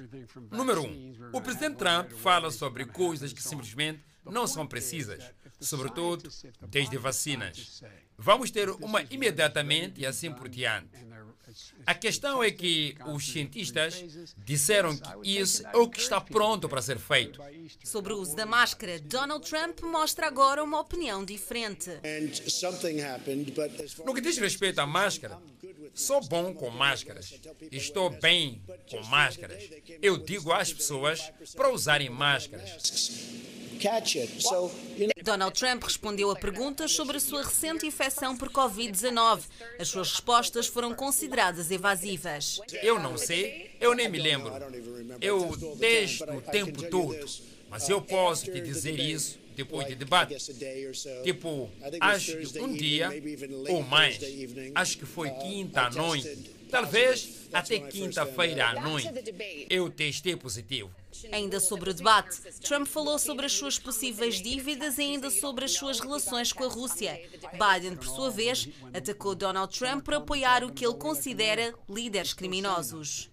[0.49, 5.23] Número um, o presidente Trump fala sobre coisas que simplesmente não são precisas,
[5.59, 6.27] sobretudo
[6.67, 7.83] desde vacinas.
[8.17, 10.97] Vamos ter uma imediatamente e assim por diante.
[11.85, 14.03] A questão é que os cientistas
[14.45, 17.41] disseram que isso é o que está pronto para ser feito.
[17.83, 21.89] Sobre o uso da máscara, Donald Trump mostra agora uma opinião diferente.
[24.05, 25.37] No que diz respeito à máscara,
[25.93, 27.33] sou bom com máscaras.
[27.71, 29.63] Estou bem com máscaras.
[30.01, 32.77] Eu digo às pessoas para usarem máscaras.
[35.23, 39.43] Donald Trump respondeu a perguntas sobre a sua recente infecção por Covid-19.
[39.79, 42.59] As suas respostas foram consideradas evasivas.
[42.81, 44.51] Eu não sei, eu nem me lembro.
[45.21, 47.25] Eu testo o tempo todo,
[47.69, 50.35] mas eu posso te dizer isso depois de debate.
[51.23, 51.69] Tipo,
[51.99, 53.09] acho que um dia
[53.69, 54.19] ou mais,
[54.73, 56.29] acho que foi quinta à noite,
[56.71, 59.09] talvez até quinta-feira à noite,
[59.69, 60.89] eu testei positivo.
[61.31, 65.71] Ainda sobre o debate, Trump falou sobre as suas possíveis dívidas e ainda sobre as
[65.71, 67.19] suas relações com a Rússia.
[67.51, 73.29] Biden, por sua vez, atacou Donald Trump por apoiar o que ele considera líderes criminosos.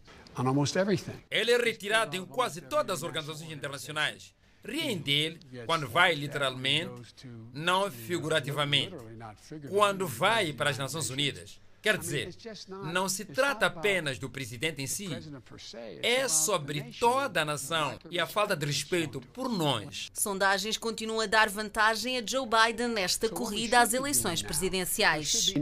[1.31, 4.35] Ele é retirado em quase todas as organizações internacionais.
[4.66, 8.94] Riem dele quando vai literalmente, não figurativamente.
[9.68, 11.61] Quando vai para as Nações Unidas.
[11.87, 12.35] Quer dizer,
[12.92, 15.09] não se trata apenas do presidente em si,
[16.02, 20.09] é sobre toda a nação e a falta de respeito por nós.
[20.12, 25.55] Sondagens continuam a dar vantagem a Joe Biden nesta corrida às eleições presidenciais.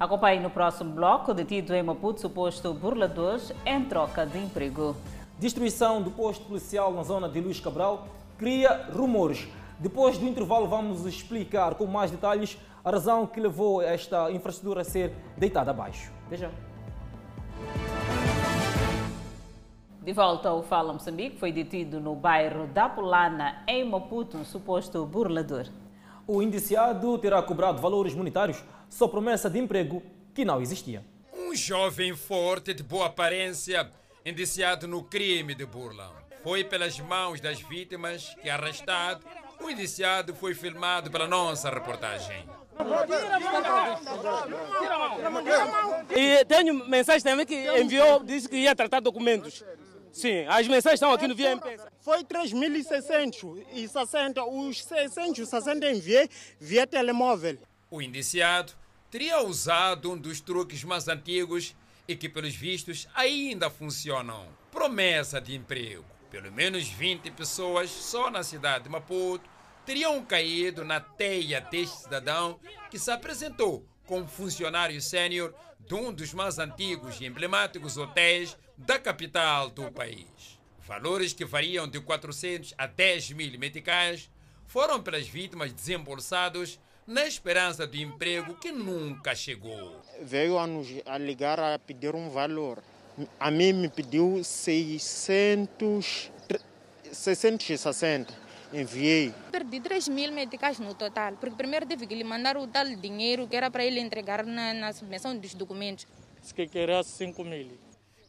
[0.00, 4.96] Acompanhe no próximo bloco, detido em Maputo, suposto burlador em troca de emprego.
[5.42, 8.06] Destruição do posto policial na zona de Luís Cabral
[8.38, 9.48] cria rumores.
[9.76, 14.84] Depois do intervalo, vamos explicar com mais detalhes a razão que levou esta infraestrutura a
[14.84, 16.12] ser deitada abaixo.
[16.30, 16.48] Veja.
[20.00, 25.04] De volta ao Fala Moçambique, foi detido no bairro da Polana, em Maputo, um suposto
[25.04, 25.66] burlador.
[26.24, 31.04] O indiciado terá cobrado valores monetários sob promessa de emprego que não existia.
[31.36, 33.90] Um jovem forte de boa aparência,
[34.24, 36.12] indiciado no crime de burla.
[36.42, 39.24] Foi pelas mãos das vítimas que, arrestado,
[39.60, 42.44] o indiciado foi filmado pela nossa reportagem.
[46.10, 49.64] E tenho mensagem também que enviou, disse que ia tratar documentos.
[50.12, 51.90] Sim, as mensagens estão aqui no Via Imprensa.
[52.00, 56.28] Foi 3.600 e 60, os 660 enviei
[56.60, 57.56] via telemóvel.
[57.90, 58.72] O indiciado
[59.10, 61.74] teria usado um dos truques mais antigos
[62.06, 64.48] e que, pelos vistos, ainda funcionam.
[64.70, 66.04] Promessa de emprego.
[66.30, 69.48] Pelo menos 20 pessoas só na cidade de Maputo
[69.84, 72.58] teriam caído na teia deste cidadão
[72.90, 78.98] que se apresentou como funcionário sênior de um dos mais antigos e emblemáticos hotéis da
[78.98, 80.58] capital do país.
[80.86, 84.30] Valores que variam de 400 a 10 mil meticais
[84.66, 90.00] foram pelas vítimas desembolsados na esperança do emprego que nunca chegou.
[90.20, 92.82] Veio a, nos, a ligar a pedir um valor.
[93.38, 96.30] A mim me pediu 600,
[97.12, 99.34] 660 enviei.
[99.50, 103.46] Perdi 3 mil meticais no total, porque primeiro tive que lhe mandar o tal dinheiro
[103.46, 106.06] que era para ele entregar na, na submissão dos documentos.
[106.40, 107.78] Disse que queria 5 mil.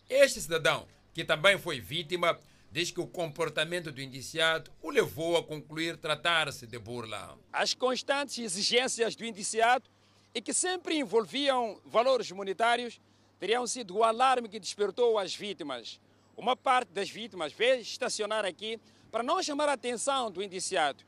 [0.09, 2.37] Este cidadão, que também foi vítima,
[2.73, 7.37] diz que o comportamento do indiciado o levou a concluir tratar-se de burla.
[7.53, 9.87] As constantes exigências do indiciado
[10.33, 12.99] e que sempre envolviam valores monetários
[13.39, 16.01] teriam sido o alarme que despertou as vítimas.
[16.35, 18.79] Uma parte das vítimas veio estacionar aqui
[19.11, 21.03] para não chamar a atenção do indiciado.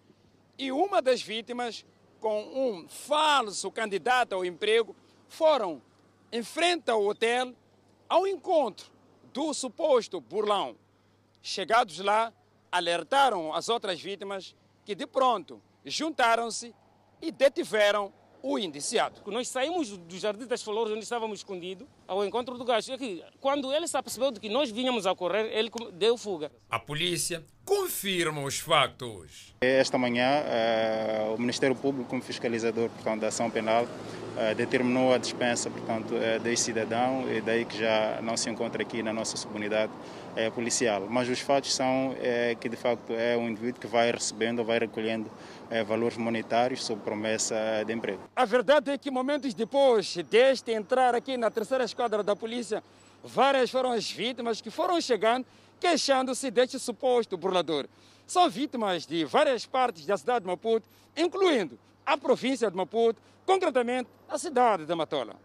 [0.60, 1.84] E uma das vítimas,
[2.20, 4.96] com um falso candidato ao emprego,
[5.28, 5.82] foram
[6.32, 7.56] em frente ao hotel
[8.08, 8.86] ao encontro
[9.34, 10.78] do suposto burlão.
[11.48, 12.34] Chegados lá,
[12.72, 16.74] alertaram as outras vítimas que de pronto juntaram-se
[17.22, 19.22] e detiveram o indiciado.
[19.28, 22.92] Nós saímos do Jardim das Flores, onde estávamos escondidos, ao encontro do gajo.
[23.40, 26.52] Quando ele se apercebeu de que nós vinhamos a correr, ele deu fuga.
[26.68, 29.54] A polícia confirma os factos.
[29.62, 30.44] Esta manhã,
[31.30, 36.16] uh, o Ministério Público, como fiscalizador portanto, da ação penal, uh, determinou a dispensa portanto,
[36.16, 39.92] uh, deste cidadão e daí que já não se encontra aqui na nossa subunidade
[40.54, 41.08] policial.
[41.10, 42.16] Mas os fatos são
[42.60, 45.30] que, de facto, é um indivíduo que vai recebendo, vai recolhendo
[45.88, 48.20] valores monetários sob promessa de emprego.
[48.36, 52.84] A verdade é que momentos depois deste entrar aqui na terceira esquadra da polícia,
[53.24, 55.46] várias foram as vítimas que foram chegando
[55.80, 57.88] queixando-se deste suposto burlador.
[58.28, 64.10] São vítimas de várias partes da cidade de Maputo, incluindo a província de Maputo, concretamente
[64.30, 65.36] a cidade de Matola.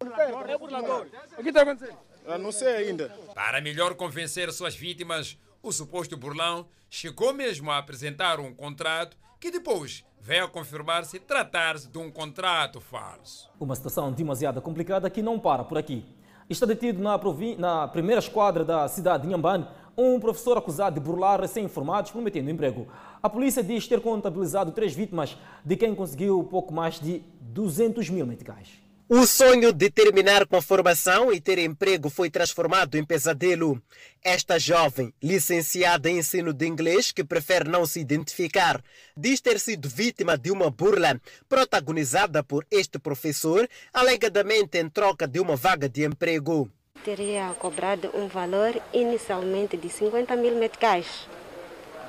[0.00, 1.06] É burlador.
[1.36, 1.98] O que está acontecendo?
[2.34, 3.08] Eu não sei ainda.
[3.34, 9.50] Para melhor convencer suas vítimas, O suposto burlão chegou mesmo a apresentar um contrato que
[9.50, 13.50] depois veio a confirmar-se tratar-se de um contrato falso.
[13.60, 16.02] Uma situação demasiado complicada que não para por aqui.
[16.48, 17.20] Está detido na,
[17.58, 22.88] na primeira esquadra da cidade de Inhambane um professor acusado de burlar recém-informados prometendo emprego.
[23.22, 28.26] A polícia diz ter contabilizado três vítimas, de quem conseguiu pouco mais de 200 mil
[28.26, 28.68] meticais.
[29.12, 33.82] O sonho de terminar com a formação e ter emprego foi transformado em pesadelo.
[34.22, 38.80] Esta jovem, licenciada em ensino de inglês, que prefere não se identificar,
[39.16, 45.40] diz ter sido vítima de uma burla protagonizada por este professor, alegadamente em troca de
[45.40, 46.70] uma vaga de emprego.
[47.04, 51.26] Teria cobrado um valor inicialmente de 50 mil meticais.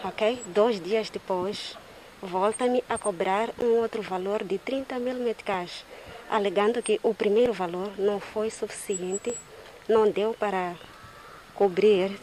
[0.03, 0.39] Ok?
[0.53, 1.75] Dois dias depois,
[2.21, 5.83] volta-me a cobrar um outro valor de 30 mil meticais
[6.31, 9.33] alegando que o primeiro valor não foi suficiente,
[9.87, 10.75] não deu para
[11.53, 12.17] cobrir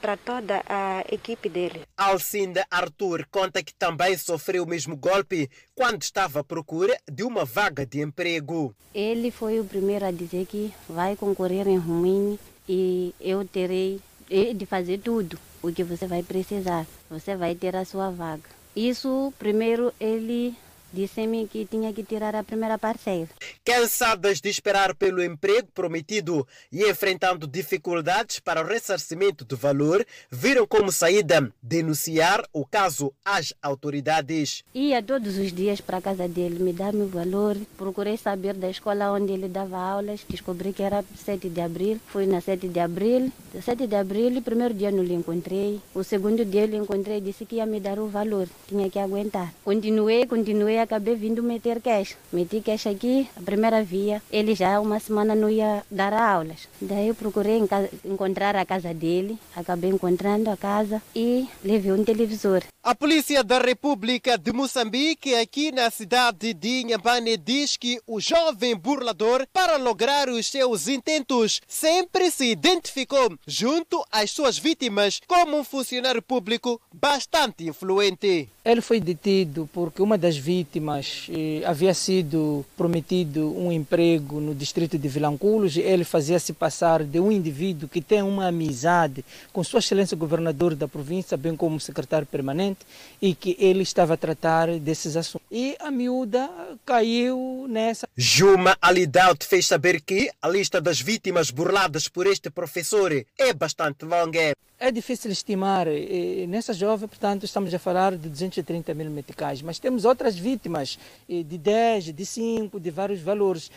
[0.00, 1.82] para toda a equipe dele.
[1.96, 7.44] Alcinda Arthur conta que também sofreu o mesmo golpe quando estava à procura de uma
[7.44, 8.74] vaga de emprego.
[8.92, 12.38] Ele foi o primeiro a dizer que vai concorrer em Rumini
[12.68, 16.84] e eu terei de fazer tudo o que você vai precisar.
[17.08, 18.42] Você vai ter a sua vaga.
[18.74, 20.56] Isso primeiro ele
[20.92, 23.28] disse-me que tinha que tirar a primeira parcela.
[23.64, 30.66] Cansadas de esperar pelo emprego prometido e enfrentando dificuldades para o ressarcimento do valor, viram
[30.66, 34.64] como saída denunciar o caso às autoridades.
[34.74, 37.56] Ia todos os dias para a casa dele, me dar meu valor.
[37.76, 42.00] Procurei saber da escola onde ele dava aulas, descobri que era 7 de abril.
[42.08, 43.32] Fui na 7 de abril.
[43.60, 45.80] 7 de abril, o primeiro dia não lhe encontrei.
[45.94, 49.52] O segundo dia lhe encontrei disse que ia me dar o valor, tinha que aguentar.
[49.64, 52.16] Continuei, continuei acabei vindo meter cash.
[52.32, 54.22] Meti cash aqui, a primeira via.
[54.30, 56.68] Ele já uma semana não ia dar aulas.
[56.80, 57.62] Daí eu procurei
[58.04, 62.62] encontrar a casa dele, acabei encontrando a casa e levei um televisor.
[62.84, 68.74] A Polícia da República de Moçambique, aqui na cidade de Inhambane, diz que o jovem
[68.74, 75.62] burlador, para lograr os seus intentos, sempre se identificou junto às suas vítimas como um
[75.62, 78.48] funcionário público bastante influente.
[78.64, 84.96] Ele foi detido porque uma das vítimas eh, havia sido prometido um emprego no distrito
[84.98, 85.76] de Vilanculos.
[85.76, 90.86] Ele fazia-se passar de um indivíduo que tem uma amizade com Sua Excelência Governador da
[90.86, 92.80] província, bem como secretário permanente
[93.20, 95.46] e que ele estava a tratar desses assuntos.
[95.50, 96.48] E a miúda
[96.84, 98.08] caiu nessa.
[98.16, 104.04] Juma Alidaut fez saber que a lista das vítimas burladas por este professor é bastante
[104.04, 104.54] longa.
[104.84, 105.86] É difícil estimar.
[105.86, 110.98] E nessa jovem, portanto, estamos a falar de 230 mil meticais, mas temos outras vítimas
[111.28, 113.70] de 10, de 5, de vários valores.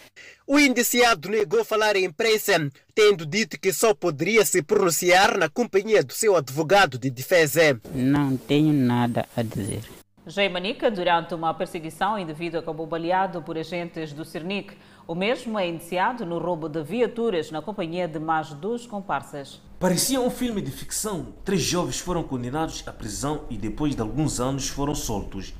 [0.48, 2.54] O indiciado negou falar em imprensa,
[2.96, 7.80] tendo dito que só poderia se pronunciar na companhia do seu advogado de defesa.
[7.94, 9.84] Não tenho nada a dizer.
[10.26, 14.74] Jay Manica, durante uma perseguição, o indivíduo acabou baleado por agentes do Cernic.
[15.08, 19.62] O mesmo é indiciado no roubo de viaturas na companhia de mais duas comparsas.
[19.86, 21.36] Parecia um filme de ficção.
[21.44, 25.54] Três jovens foram condenados à prisão e depois de alguns anos foram soltos.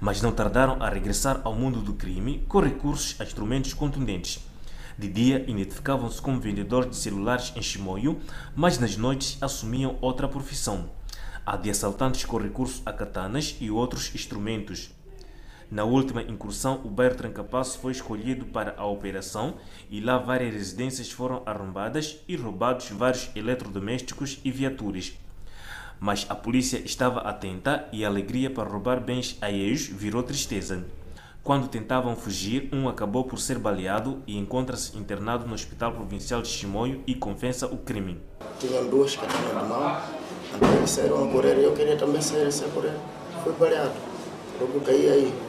[0.00, 4.42] Mas não tardaram a regressar ao mundo do crime com recursos a instrumentos contundentes.
[4.96, 8.18] De dia, identificavam-se como vendedores de celulares em Chimoio,
[8.56, 10.88] mas nas noites assumiam outra profissão
[11.44, 14.90] Há de assaltantes com recurso a katanas e outros instrumentos.
[15.70, 19.54] Na última incursão, o bairro Trancapasso foi escolhido para a operação
[19.90, 25.12] e lá várias residências foram arrombadas e roubados vários eletrodomésticos e viaturas.
[26.00, 30.84] Mas a polícia estava atenta e a alegria para roubar bens alheios virou tristeza.
[31.44, 36.48] Quando tentavam fugir, um acabou por ser baleado e encontra-se internado no Hospital Provincial de
[36.48, 38.20] Chimoio e confessa o crime.
[38.58, 40.18] Tinham duas katanas de mão
[40.78, 42.94] eles saíram a correr, eu queria também sair a correr.
[43.44, 43.92] Fui baleado.
[44.60, 45.47] Logo caí aí.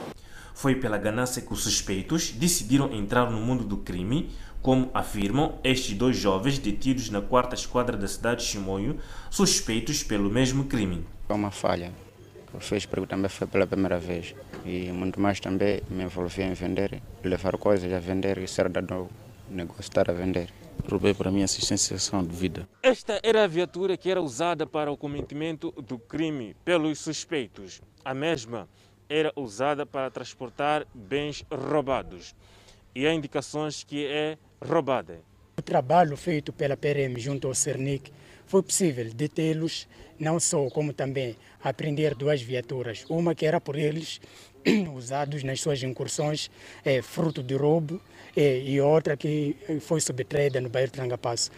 [0.60, 4.30] Foi pela ganância que os suspeitos decidiram entrar no mundo do crime,
[4.62, 9.00] como afirmam estes dois jovens detidos na quarta esquadra da cidade de Chimoio,
[9.30, 11.06] suspeitos pelo mesmo crime.
[11.28, 11.94] Foi uma falha.
[12.54, 14.36] Eu fiz porque também foi pela primeira vez.
[14.66, 19.08] E muito mais também me envolvi em vender, levar coisas a vender e ser dado
[19.50, 20.52] negócio estar a vender
[20.88, 22.68] roubei para a minha assistência de vida.
[22.82, 27.82] Esta era a viatura que era usada para o cometimento do crime pelos suspeitos.
[28.04, 28.68] A mesma
[29.10, 32.36] era usada para transportar bens roubados.
[32.94, 35.20] E há indicações que é roubada.
[35.58, 38.12] O trabalho feito pela PRM junto ao Cernic
[38.46, 39.88] foi possível detê-los,
[40.20, 44.22] não só como também apreender duas viaturas, uma que era por eles
[44.96, 46.50] usados nas suas incursões,
[46.84, 48.02] é, fruto de roubo,
[48.36, 51.52] é, e outra que foi subtraída no bairro Trangapasso.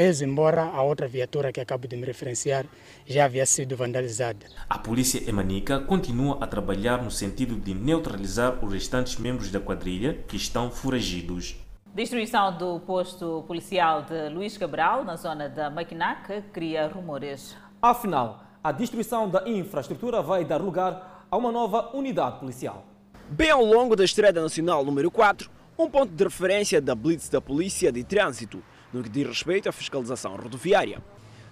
[0.00, 2.66] Embora a outra viatura que acabo de me referenciar
[3.04, 4.46] já havia sido vandalizada.
[4.70, 10.14] A polícia emanica continua a trabalhar no sentido de neutralizar os restantes membros da quadrilha
[10.28, 11.56] que estão foragidos.
[11.92, 17.56] Destruição do posto policial de Luís Cabral, na zona da Maquinac, cria rumores.
[17.82, 22.86] Afinal, a destruição da infraestrutura vai dar lugar a uma nova unidade policial.
[23.28, 27.40] Bem ao longo da Estrada Nacional número 4, um ponto de referência da Blitz da
[27.40, 28.62] Polícia de Trânsito,
[28.92, 31.02] no que diz respeito à fiscalização rodoviária.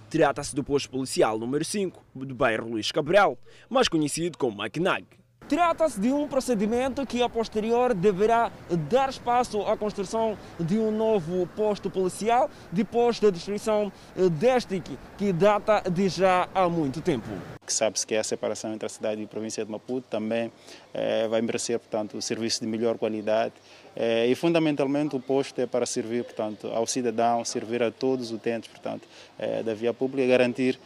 [0.08, 5.06] Trata-se do posto policial número 5 do bairro Luís Cabral, mais conhecido como Maquinag.
[5.48, 8.50] Trata-se de um procedimento que, a posterior, deverá
[8.90, 13.92] dar espaço à construção de um novo posto policial, depois da destruição
[14.32, 14.82] deste
[15.16, 17.28] que data de já há muito tempo.
[17.64, 20.50] Sabe-se que a separação entre a cidade e a província de Maputo também
[20.92, 23.52] eh, vai merecer, portanto, serviço de melhor qualidade
[23.84, 28.32] eh, e, fundamentalmente, o posto é para servir, portanto, ao cidadão, servir a todos os
[28.32, 30.78] utentes, portanto, eh, da via pública e garantir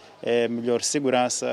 [0.50, 1.46] melhor segurança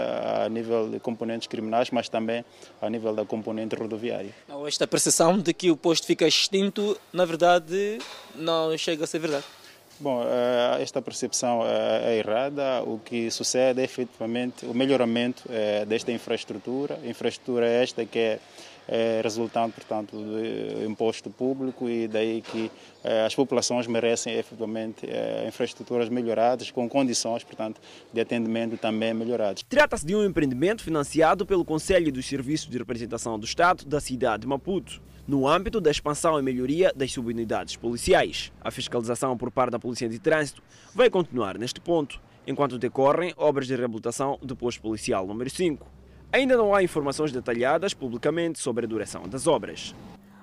[0.45, 2.43] a nível de componentes criminais, mas também
[2.81, 4.31] a nível da componente rodoviária.
[4.67, 7.97] Esta percepção de que o posto fica extinto, na verdade,
[8.35, 9.45] não chega a ser verdade.
[9.99, 10.21] Bom,
[10.79, 12.83] esta percepção é errada.
[12.83, 15.43] O que sucede é efetivamente o melhoramento
[15.87, 18.39] desta infraestrutura, infraestrutura esta que é
[18.87, 19.21] é,
[19.75, 22.71] portanto, do imposto público e daí que
[23.03, 27.81] é, as populações merecem efetivamente é, infraestruturas melhoradas, com condições, portanto,
[28.13, 29.63] de atendimento também melhoradas.
[29.67, 34.41] Trata-se de um empreendimento financiado pelo Conselho dos Serviços de Representação do Estado da cidade
[34.41, 38.51] de Maputo no âmbito da expansão e melhoria das subunidades policiais.
[38.61, 40.63] A fiscalização por parte da Polícia de Trânsito
[40.95, 45.96] vai continuar neste ponto, enquanto decorrem obras de reabilitação do posto policial número 5.
[46.31, 49.95] Ainda não há informações detalhadas publicamente sobre a duração das obras.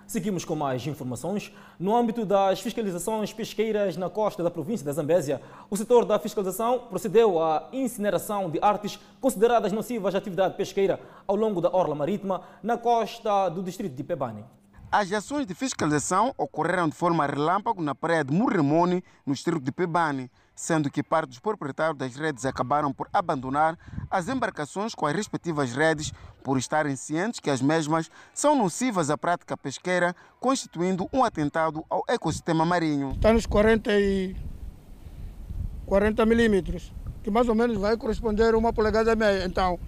[0.07, 1.53] Seguimos com mais informações.
[1.78, 6.80] No âmbito das fiscalizações pesqueiras na costa da província da Zambésia, o setor da fiscalização
[6.89, 12.43] procedeu à incineração de artes consideradas nocivas à atividade pesqueira ao longo da orla marítima
[12.62, 14.45] na costa do distrito de Pebane.
[14.91, 19.72] As ações de fiscalização ocorreram de forma relâmpago na praia de Murremone, no distrito de
[19.72, 23.76] Pebane, sendo que parte dos proprietários das redes acabaram por abandonar
[24.11, 29.18] as embarcações com as respectivas redes por estarem cientes que as mesmas são nocivas à
[29.18, 33.12] prática pesqueira, constituindo um atentado ao ecossistema marinho.
[33.12, 34.36] Está nos 40, e
[35.86, 36.92] 40 milímetros,
[37.22, 39.44] que mais ou menos vai corresponder a uma polegada e meia.
[39.44, 39.78] Então,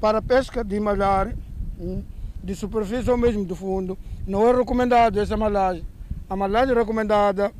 [0.00, 1.34] para a pesca de malhar,
[1.78, 2.04] hum,
[2.42, 3.96] de superfície ou mesmo do fundo,
[4.26, 5.86] não é recomendado essa malhagem.
[6.28, 7.52] A malhagem recomendada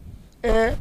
[0.43, 0.77] é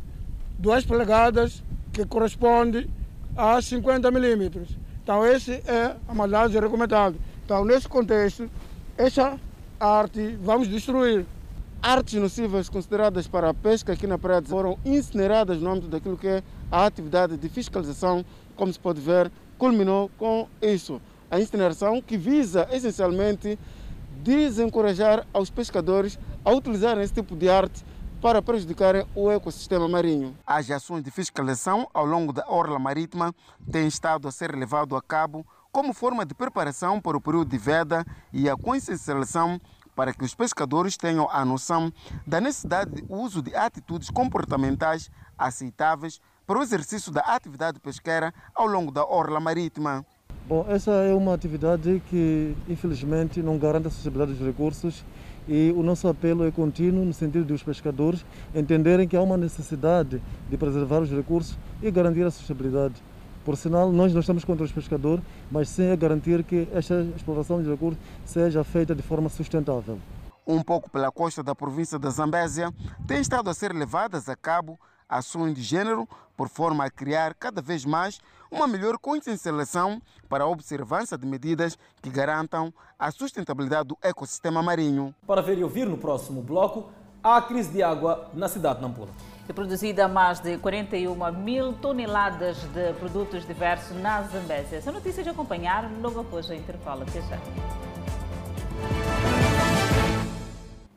[0.62, 2.88] 2 polegadas, que corresponde
[3.36, 4.78] a 50 milímetros.
[5.04, 7.18] Então, esse é a malhagem recomendada.
[7.44, 8.48] Então, nesse contexto,
[8.96, 9.40] essa
[9.80, 11.26] arte vamos destruir.
[11.82, 16.28] Artes nocivas consideradas para a pesca aqui na praia foram incineradas no âmbito daquilo que
[16.28, 18.24] é a atividade de fiscalização,
[18.56, 21.02] como se pode ver, culminou com isso.
[21.32, 23.58] A incineração que visa essencialmente
[24.24, 27.84] desencorajar aos pescadores a utilizarem esse tipo de arte
[28.22, 30.38] para prejudicarem o ecossistema marinho.
[30.46, 33.34] As ações de fiscalização ao longo da orla marítima
[33.72, 37.58] têm estado a ser levado a cabo como forma de preparação para o período de
[37.58, 39.60] veda e a consciencialização
[39.96, 41.92] para que os pescadores tenham a noção
[42.26, 48.68] da necessidade de uso de atitudes comportamentais aceitáveis para o exercício da atividade pesqueira ao
[48.68, 50.06] longo da orla marítima.
[50.48, 55.04] Bom, essa é uma atividade que, infelizmente, não garante a acessibilidade dos recursos
[55.54, 58.26] e o nosso apelo é contínuo no sentido de os pescadores
[58.56, 62.96] entenderem que há uma necessidade de preservar os recursos e garantir a sustentabilidade.
[63.44, 65.22] Por sinal, nós não estamos contra os pescadores,
[65.52, 70.00] mas sim a garantir que esta exploração de recursos seja feita de forma sustentável.
[70.48, 72.72] Um pouco pela costa da província da Zambésia,
[73.06, 74.80] têm estado a ser levadas a cabo
[75.10, 78.22] ações de gênero por forma a criar cada vez mais
[78.52, 85.16] uma melhor consciencialização para a observância de medidas que garantam a sustentabilidade do ecossistema marinho.
[85.26, 86.92] Para ver e ouvir no próximo bloco,
[87.24, 89.10] a crise de água na cidade de Nampula.
[89.48, 94.78] É produzida mais de 41 mil toneladas de produtos diversos na Zambésia.
[94.78, 97.04] Essa notícia de acompanhar logo após o intervalo.
[97.04, 97.38] Até já.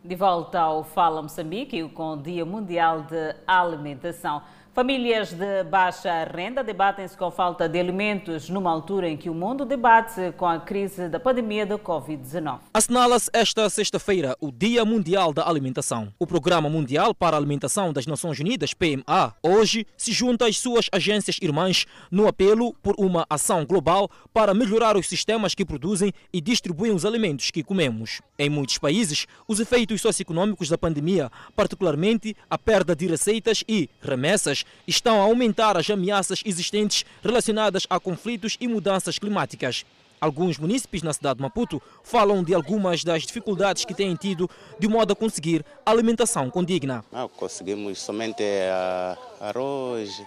[0.05, 4.43] De volta ao Fala Moçambique com o Dia Mundial de Alimentação.
[4.75, 9.65] Famílias de baixa renda debatem-se com falta de alimentos numa altura em que o mundo
[9.65, 12.59] debate com a crise da pandemia do Covid-19.
[12.75, 16.13] Assinala-se esta sexta-feira o Dia Mundial da Alimentação.
[16.19, 20.89] O Programa Mundial para a Alimentação das Nações Unidas, PMA, hoje se junta às suas
[20.91, 26.41] agências irmãs no apelo por uma ação global para melhorar os sistemas que produzem e
[26.41, 28.21] distribuem os alimentos que comemos.
[28.37, 34.64] Em muitos países, os efeitos socioeconômicos da pandemia, particularmente a perda de receitas e remessas,
[34.87, 39.85] estão a aumentar as ameaças existentes relacionadas a conflitos e mudanças climáticas.
[40.21, 44.49] Alguns munícipes na cidade de Maputo falam de algumas das dificuldades que têm tido
[44.79, 47.05] de modo a conseguir alimentação condigna.
[47.13, 50.23] Ah, conseguimos somente uh, arroz,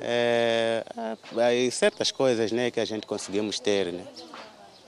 [0.00, 0.84] é,
[1.70, 3.92] certas coisas né, que a gente conseguimos ter.
[3.92, 4.04] Né?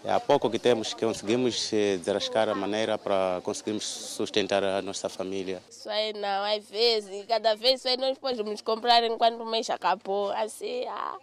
[0.05, 4.83] É há pouco que temos que conseguimos eh, desrascar a maneira para conseguirmos sustentar a
[4.83, 5.63] nossa família.
[5.71, 9.71] Isso aí não, às vezes, cada vez isso aí nós podemos comprar enquanto o mês
[9.71, 10.31] acabou.
[10.33, 11.17] Assim, ah,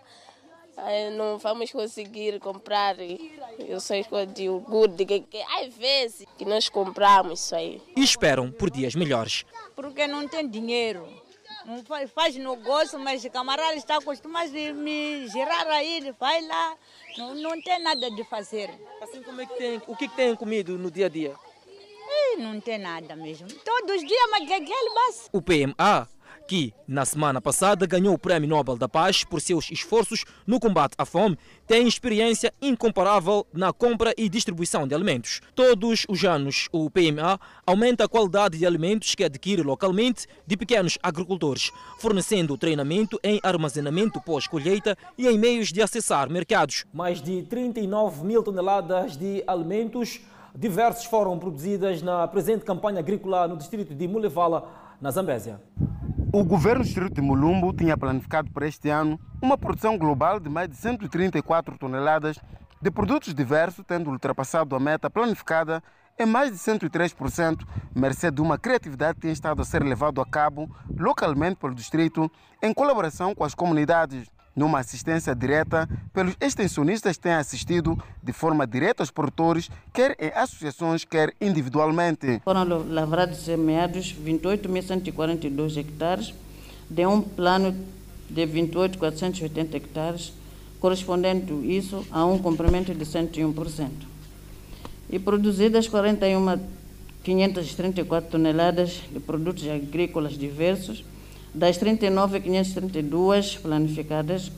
[1.15, 4.03] não vamos conseguir comprar eu sei
[4.33, 7.79] de iogurte, que, que, às vezes que nós compramos isso aí.
[7.95, 9.45] E esperam por dias melhores.
[9.75, 11.07] Porque não tem dinheiro.
[11.65, 16.75] Não faz, faz negócio, mas o camarada está acostumado a me girar aí, vai lá.
[17.17, 18.69] Não, não tem nada de fazer.
[19.01, 21.35] Assim como é que tem, o que, que tem comido no dia a dia?
[22.37, 23.47] não tem nada mesmo.
[23.47, 25.29] Todos os dias, mas basta.
[25.31, 26.07] O PMA
[26.47, 30.93] que, na semana passada, ganhou o Prémio Nobel da Paz por seus esforços no combate
[30.97, 31.37] à fome,
[31.67, 35.41] tem experiência incomparável na compra e distribuição de alimentos.
[35.55, 40.97] Todos os anos, o PMA aumenta a qualidade de alimentos que adquire localmente de pequenos
[41.01, 46.85] agricultores, fornecendo treinamento em armazenamento pós-colheita e em meios de acessar mercados.
[46.93, 50.19] Mais de 39 mil toneladas de alimentos
[50.55, 54.67] diversos foram produzidas na presente campanha agrícola no distrito de Mulevala,
[54.99, 55.59] na Zambésia.
[56.33, 60.49] O governo do distrito de Mulumbo tinha planificado para este ano uma produção global de
[60.49, 62.39] mais de 134 toneladas
[62.81, 65.83] de produtos diversos, tendo ultrapassado a meta planificada
[66.17, 70.25] em mais de 103%, mercê de uma criatividade que tem estado a ser levado a
[70.25, 72.31] cabo localmente pelo distrito,
[72.63, 79.01] em colaboração com as comunidades numa assistência direta pelos extensionistas têm assistido de forma direta
[79.03, 82.41] aos produtores, quer em associações, quer individualmente.
[82.43, 86.33] Foram lavrados e semeados 28.142 hectares,
[86.89, 87.73] de um plano
[88.29, 90.33] de 28.480 hectares,
[90.79, 93.89] correspondendo isso a um comprimento de 101%.
[95.09, 101.03] E produzidas 41.534 toneladas de produtos agrícolas diversos,
[101.53, 104.51] das 39.532 planificadas,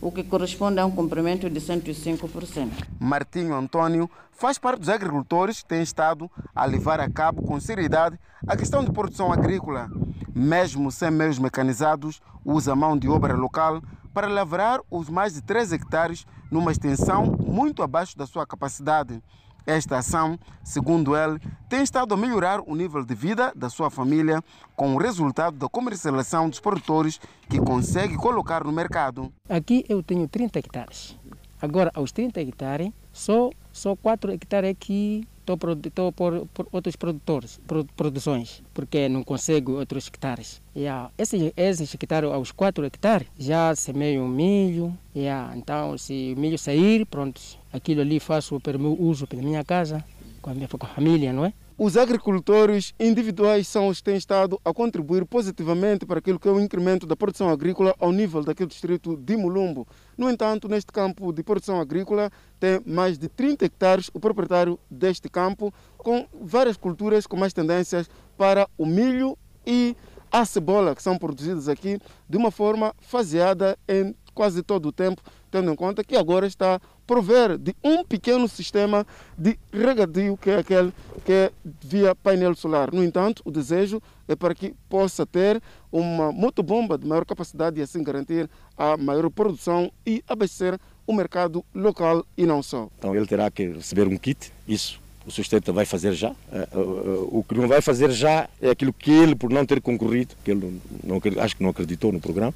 [0.00, 2.68] o que corresponde a um comprimento de 105%.
[3.00, 8.18] Martinho Antônio faz parte dos agricultores que têm estado a levar a cabo com seriedade
[8.46, 9.90] a questão de produção agrícola.
[10.34, 13.82] Mesmo sem meios mecanizados, usa mão de obra local
[14.12, 19.22] para lavrar os mais de 3 hectares numa extensão muito abaixo da sua capacidade.
[19.66, 21.40] Esta ação, segundo ele,
[21.70, 24.42] tem estado a melhorar o nível de vida da sua família
[24.76, 29.32] com o resultado da comercialização dos produtores que consegue colocar no mercado.
[29.48, 31.18] Aqui eu tenho 30 hectares.
[31.62, 37.60] Agora, aos 30 hectares, só, só 4 hectares é que estou por, por, outros produtores,
[37.96, 40.60] produções, porque não consigo outros hectares.
[40.74, 41.10] Yeah.
[41.18, 44.96] Esses, esses hectares, aos 4 hectares, já semeio milho.
[45.14, 45.56] Yeah.
[45.56, 47.40] Então, se o milho sair, pronto,
[47.72, 50.04] aquilo ali faço o meu uso, pela minha casa,
[50.40, 51.52] com a minha com a família, não é?
[51.76, 56.50] Os agricultores individuais são os que têm estado a contribuir positivamente para aquilo que é
[56.52, 59.84] o incremento da produção agrícola ao nível daquele distrito de Mulumbo.
[60.16, 65.28] No entanto, neste campo de produção agrícola tem mais de 30 hectares o proprietário deste
[65.28, 69.96] campo, com várias culturas com mais tendências para o milho e
[70.30, 71.98] a cebola, que são produzidas aqui
[72.28, 75.20] de uma forma faseada em quase todo o tempo,
[75.50, 80.58] tendo em conta que agora está prover de um pequeno sistema de regadio, que é
[80.58, 80.92] aquele
[81.24, 81.52] que é
[81.82, 82.92] via painel solar.
[82.92, 87.82] No entanto, o desejo é para que possa ter uma motobomba de maior capacidade e
[87.82, 92.88] assim garantir a maior produção e abastecer o mercado local e não só.
[92.98, 96.32] Então ele terá que receber um kit, isso o sustento vai fazer já.
[96.52, 99.80] É, é, o que não vai fazer já é aquilo que ele, por não ter
[99.80, 102.54] concorrido, que ele não, acho que não acreditou no programa,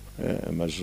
[0.52, 0.82] mas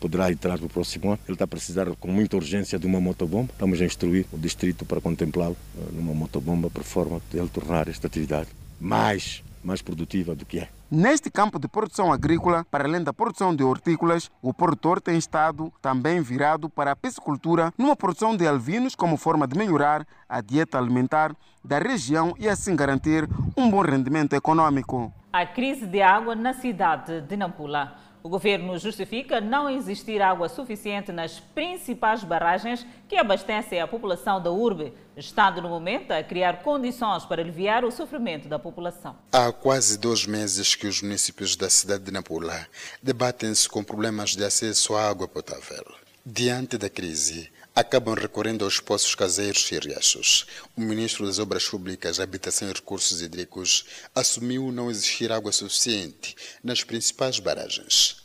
[0.00, 1.18] poderá entrar no próximo ano.
[1.26, 3.52] Ele está a precisar com muita urgência de uma motobomba.
[3.52, 5.56] Estamos a instruir o distrito para contemplá-lo
[5.92, 8.48] numa motobomba por forma de ele tornar esta atividade
[8.80, 10.68] mais, mais produtiva do que é.
[10.90, 15.72] Neste campo de produção agrícola, para além da produção de hortícolas, o produtor tem estado
[15.80, 20.78] também virado para a piscicultura, numa produção de alvinos como forma de melhorar a dieta
[20.78, 21.34] alimentar
[21.64, 25.12] da região e assim garantir um bom rendimento econômico.
[25.32, 27.96] a crise de água na cidade de Nampula.
[28.26, 34.50] O governo justifica não existir água suficiente nas principais barragens que abastecem a população da
[34.50, 39.14] urbe, estando no momento a criar condições para aliviar o sofrimento da população.
[39.30, 42.66] Há quase dois meses que os municípios da cidade de Nampula
[43.02, 45.84] debatem-se com problemas de acesso à água potável.
[46.24, 50.46] Diante da crise, acabam recorrendo aos poços caseiros e riachos.
[50.76, 56.84] O ministro das Obras Públicas, Habitação e Recursos Hídricos assumiu não existir água suficiente nas
[56.84, 58.24] principais barragens.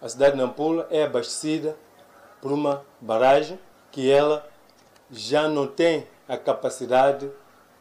[0.00, 1.76] A cidade de Nampula é abastecida
[2.40, 3.58] por uma barragem
[3.92, 4.48] que ela
[5.10, 7.30] já não tem a capacidade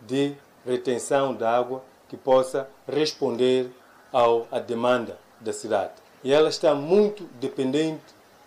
[0.01, 0.35] de
[0.65, 3.69] retenção da água que possa responder
[4.11, 5.93] ao, à demanda da cidade.
[6.23, 8.03] E ela está muito dependente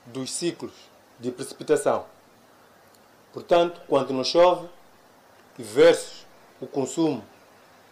[0.07, 0.73] dos ciclos
[1.19, 2.05] de precipitação.
[3.39, 4.67] Portanto, quando não chove,
[5.57, 6.27] versus
[6.61, 7.23] o consumo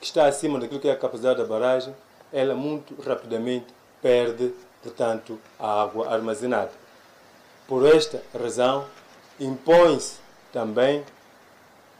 [0.00, 1.94] que está acima daquilo que é a capacidade da barragem,
[2.32, 3.66] ela muito rapidamente
[4.02, 6.72] perde, portanto, a água armazenada.
[7.68, 8.86] Por esta razão,
[9.38, 10.18] impõe-se
[10.52, 11.04] também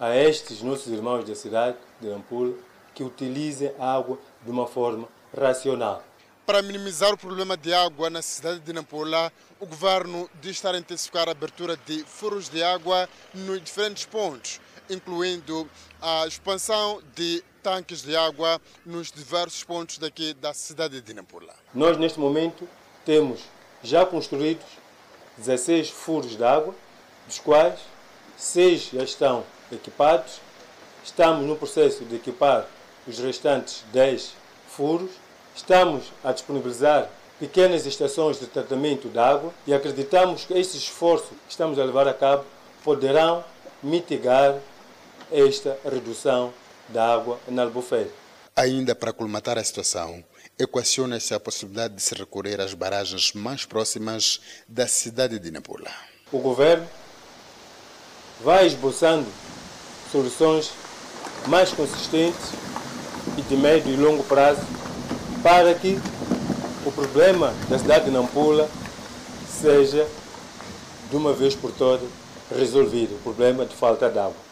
[0.00, 2.52] a estes nossos irmãos da cidade de Nampula
[2.96, 6.02] que utilizem a água de uma forma racional.
[6.46, 10.78] Para minimizar o problema de água na cidade de Nampula, o governo diz estar a
[10.78, 15.68] intensificar a abertura de furos de água nos diferentes pontos, incluindo
[16.00, 21.52] a expansão de tanques de água nos diversos pontos daqui da cidade de Nampula.
[21.74, 22.68] Nós, neste momento,
[23.04, 23.40] temos
[23.82, 24.66] já construídos
[25.38, 26.72] 16 furos de água,
[27.26, 27.80] dos quais
[28.36, 30.40] 6 já estão equipados.
[31.02, 32.68] Estamos no processo de equipar
[33.04, 34.32] os restantes 10
[34.68, 35.25] furos
[35.56, 37.08] Estamos a disponibilizar
[37.40, 42.06] pequenas estações de tratamento de água e acreditamos que esse esforço que estamos a levar
[42.06, 42.44] a cabo
[42.84, 43.42] poderão
[43.82, 44.58] mitigar
[45.32, 46.52] esta redução
[46.90, 48.10] da água na Albufeira.
[48.54, 50.22] Ainda para colmatar a situação,
[50.58, 55.90] equaciona-se a possibilidade de se recorrer às barragens mais próximas da cidade de Nampula.
[56.30, 56.86] O governo
[58.44, 59.26] vai esboçando
[60.12, 60.70] soluções
[61.48, 62.50] mais consistentes
[63.38, 64.60] e de médio e longo prazo
[65.42, 65.98] para que
[66.84, 68.68] o problema da cidade de Nampula
[69.48, 70.06] seja,
[71.10, 72.08] de uma vez por todas,
[72.54, 74.46] resolvido o problema de falta de água.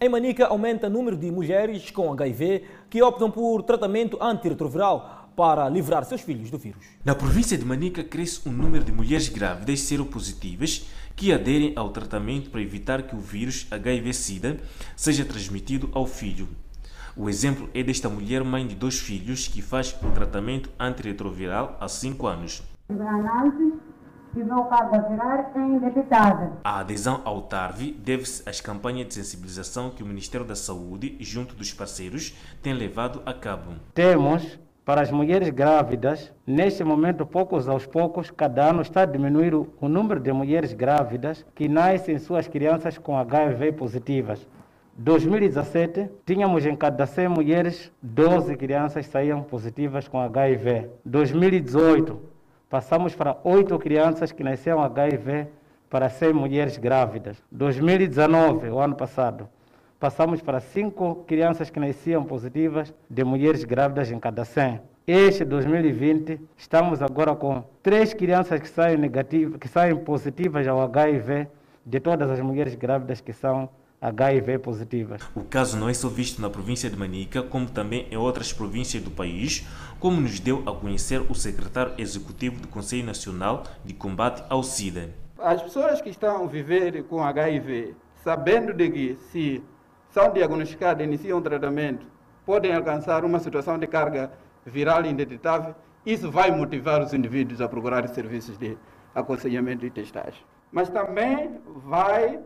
[0.00, 5.68] Em Manica, aumenta o número de mulheres com HIV que optam por tratamento antirretroviral para
[5.68, 6.84] livrar seus filhos do vírus.
[7.04, 12.50] Na província de Manica, cresce o número de mulheres grávidas seropositivas que aderem ao tratamento
[12.50, 14.58] para evitar que o vírus HIV-Sida
[14.94, 16.48] seja transmitido ao filho.
[17.18, 21.88] O exemplo é desta mulher mãe de dois filhos que faz o tratamento antirretroviral há
[21.88, 22.62] 5 anos.
[26.62, 31.54] A adesão ao TARV deve-se às campanhas de sensibilização que o Ministério da Saúde, junto
[31.54, 33.72] dos parceiros, tem levado a cabo.
[33.94, 39.54] Temos para as mulheres grávidas, neste momento, poucos aos poucos, cada ano está a diminuir
[39.54, 44.46] o número de mulheres grávidas que nascem suas crianças com HIV positivas.
[44.98, 50.88] 2017, tínhamos em cada 100 mulheres, 12 crianças saíam positivas com HIV.
[51.04, 52.18] 2018,
[52.70, 55.48] passamos para 8 crianças que nasceram HIV
[55.90, 57.36] para 100 mulheres grávidas.
[57.52, 59.46] 2019, o ano passado,
[60.00, 64.80] passamos para 5 crianças que nasciam positivas de mulheres grávidas em cada 100.
[65.06, 71.48] Este 2020, estamos agora com 3 crianças que saem, negativas, que saem positivas ao HIV
[71.84, 73.68] de todas as mulheres grávidas que são
[74.00, 75.22] HIV positivas.
[75.34, 79.02] O caso não é só visto na província de Manica, como também em outras províncias
[79.02, 79.66] do país,
[79.98, 85.10] como nos deu a conhecer o secretário executivo do Conselho Nacional de Combate ao SIDA.
[85.38, 89.62] As pessoas que estão a viver com HIV, sabendo de que se
[90.10, 92.06] são diagnosticadas e iniciam tratamento,
[92.44, 94.30] podem alcançar uma situação de carga
[94.64, 95.74] viral indetetável,
[96.04, 98.76] isso vai motivar os indivíduos a procurar serviços de
[99.14, 100.40] aconselhamento e testagem.
[100.70, 102.40] Mas também vai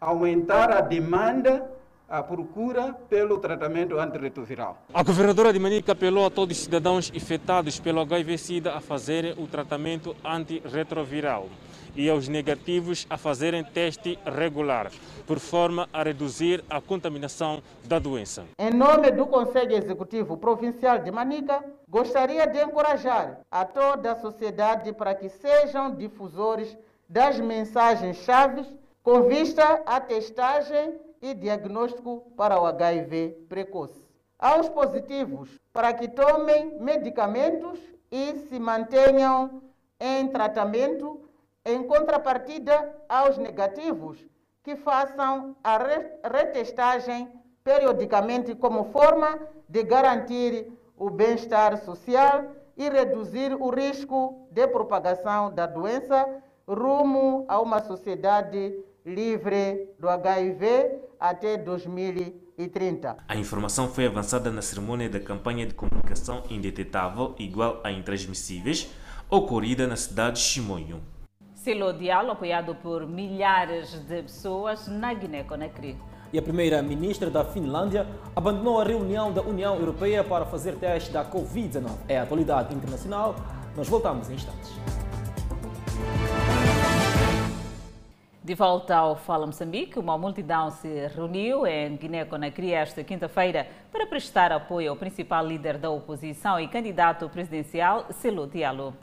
[0.00, 1.70] aumentar a demanda,
[2.08, 4.78] a procura pelo tratamento antirretroviral.
[4.94, 9.46] A governadora de Manica apelou a todos os cidadãos infectados pelo HIV-Sida a fazerem o
[9.46, 11.48] tratamento antirretroviral
[11.96, 14.92] e aos negativos a fazerem teste regular,
[15.26, 18.44] por forma a reduzir a contaminação da doença.
[18.58, 24.92] Em nome do Conselho Executivo Provincial de Manica, gostaria de encorajar a toda a sociedade
[24.92, 26.76] para que sejam difusores
[27.08, 28.66] das mensagens chaves
[29.06, 34.04] com vista à testagem e diagnóstico para o HIV precoce.
[34.36, 37.78] Aos positivos, para que tomem medicamentos
[38.10, 39.62] e se mantenham
[40.00, 41.20] em tratamento,
[41.64, 44.18] em contrapartida aos negativos,
[44.64, 45.78] que façam a
[46.28, 47.30] retestagem
[47.62, 49.38] periodicamente como forma
[49.68, 52.42] de garantir o bem-estar social
[52.76, 60.98] e reduzir o risco de propagação da doença rumo a uma sociedade livre do HIV
[61.20, 63.16] até 2030.
[63.28, 68.90] A informação foi avançada na cerimônia da campanha de comunicação indetetável igual a intransmissíveis,
[69.30, 71.00] ocorrida na cidade de Chimoio.
[71.54, 75.96] Selo Diálogo, apoiado por milhares de pessoas na Guiné-Conakry.
[76.32, 81.24] E a primeira-ministra da Finlândia abandonou a reunião da União Europeia para fazer teste da
[81.24, 81.90] Covid-19.
[82.08, 83.36] É a atualidade internacional.
[83.76, 84.72] Nós voltamos em instantes.
[88.46, 94.52] De volta ao Fala Moçambique, uma multidão se reuniu em Guiné-Conakry esta quinta-feira para prestar
[94.52, 98.96] apoio ao principal líder da oposição e candidato presidencial, Selo Diallo.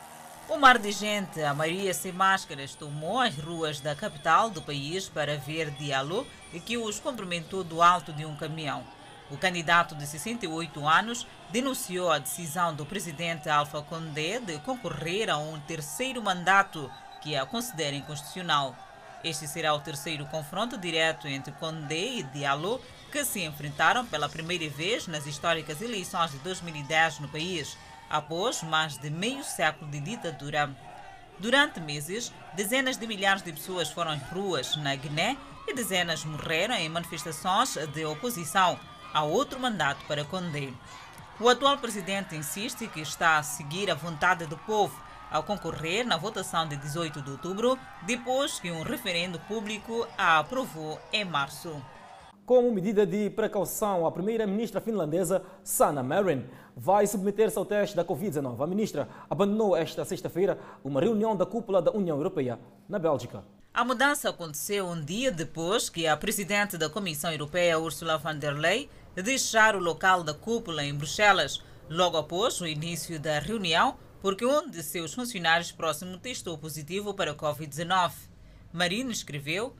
[0.47, 5.09] O mar de gente, a maioria sem máscaras, tomou as ruas da capital do país
[5.09, 6.25] para ver Diallo,
[6.65, 8.81] que os cumprimentou do alto de um caminhão.
[9.29, 15.37] O candidato de 68 anos denunciou a decisão do presidente Alpha Condé de concorrer a
[15.37, 16.89] um terceiro mandato
[17.21, 18.73] que a considera inconstitucional.
[19.23, 24.67] Este será o terceiro confronto direto entre Condé e Diallo, que se enfrentaram pela primeira
[24.69, 27.77] vez nas históricas eleições de 2010 no país,
[28.09, 30.75] após mais de meio século de ditadura.
[31.39, 36.75] Durante meses, dezenas de milhares de pessoas foram às ruas na Guiné e dezenas morreram
[36.75, 38.77] em manifestações de oposição
[39.13, 40.73] a outro mandato para Condé.
[41.39, 45.02] O atual presidente insiste que está a seguir a vontade do povo
[45.33, 50.99] ao concorrer na votação de 18 de outubro, depois que um referendo público a aprovou
[51.11, 51.75] em março.
[52.45, 56.45] Como medida de precaução, a primeira-ministra finlandesa, Sanna Marin,
[56.77, 58.61] vai submeter-se ao teste da Covid-19.
[58.61, 63.43] A ministra abandonou esta sexta-feira uma reunião da cúpula da União Europeia, na Bélgica.
[63.73, 68.53] A mudança aconteceu um dia depois que a presidente da Comissão Europeia, Ursula von der
[68.53, 74.45] Leyen, deixar o local da cúpula em Bruxelas, logo após o início da reunião, porque
[74.45, 78.13] um de seus funcionários próximos testou positivo para a Covid-19.
[78.71, 79.75] Marina escreveu: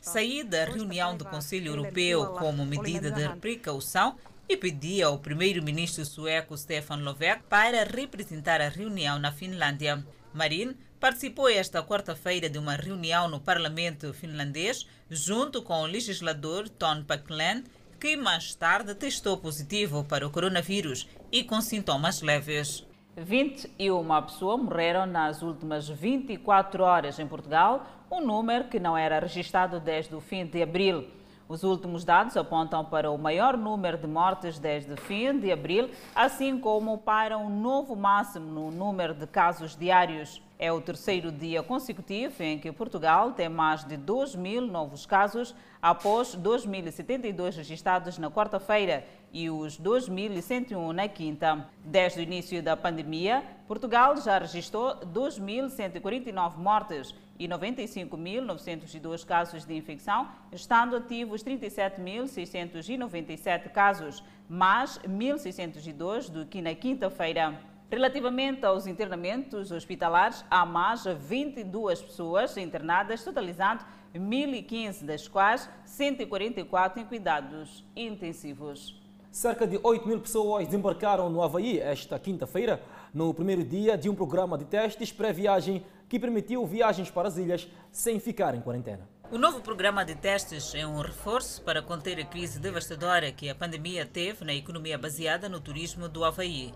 [0.00, 4.16] Saí da reunião do Conselho Europeu como medida de precaução
[4.48, 10.04] e pedi ao primeiro-ministro sueco Stefan Löfven para representar a reunião na Finlândia.
[10.34, 17.04] Marin participou esta quarta-feira de uma reunião no parlamento finlandês junto com o legislador Ton
[17.04, 17.62] Packlén
[18.02, 22.84] que mais tarde testou positivo para o coronavírus e com sintomas leves.
[23.16, 29.78] 21 pessoas morreram nas últimas 24 horas em Portugal, um número que não era registrado
[29.78, 31.06] desde o fim de abril.
[31.48, 35.88] Os últimos dados apontam para o maior número de mortes desde o fim de abril,
[36.12, 40.42] assim como para um novo máximo no número de casos diários.
[40.58, 45.54] É o terceiro dia consecutivo em que Portugal tem mais de 2 mil novos casos,
[45.82, 51.66] após 2.072 registrados na quarta-feira e os 2.101 na quinta.
[51.84, 60.28] Desde o início da pandemia, Portugal já registrou 2.149 mortes e 95.902 casos de infecção,
[60.52, 67.71] estando ativos 37.697 casos, mais 1.602 do que na quinta-feira.
[67.92, 73.84] Relativamente aos internamentos hospitalares, há mais 22 pessoas internadas, totalizando
[74.14, 78.98] 1.015, das quais 144 em cuidados intensivos.
[79.30, 82.82] Cerca de 8 mil pessoas desembarcaram no Havaí esta quinta-feira,
[83.12, 87.68] no primeiro dia de um programa de testes pré-viagem que permitiu viagens para as ilhas
[87.90, 89.06] sem ficar em quarentena.
[89.30, 93.54] O novo programa de testes é um reforço para conter a crise devastadora que a
[93.54, 96.72] pandemia teve na economia baseada no turismo do Havaí.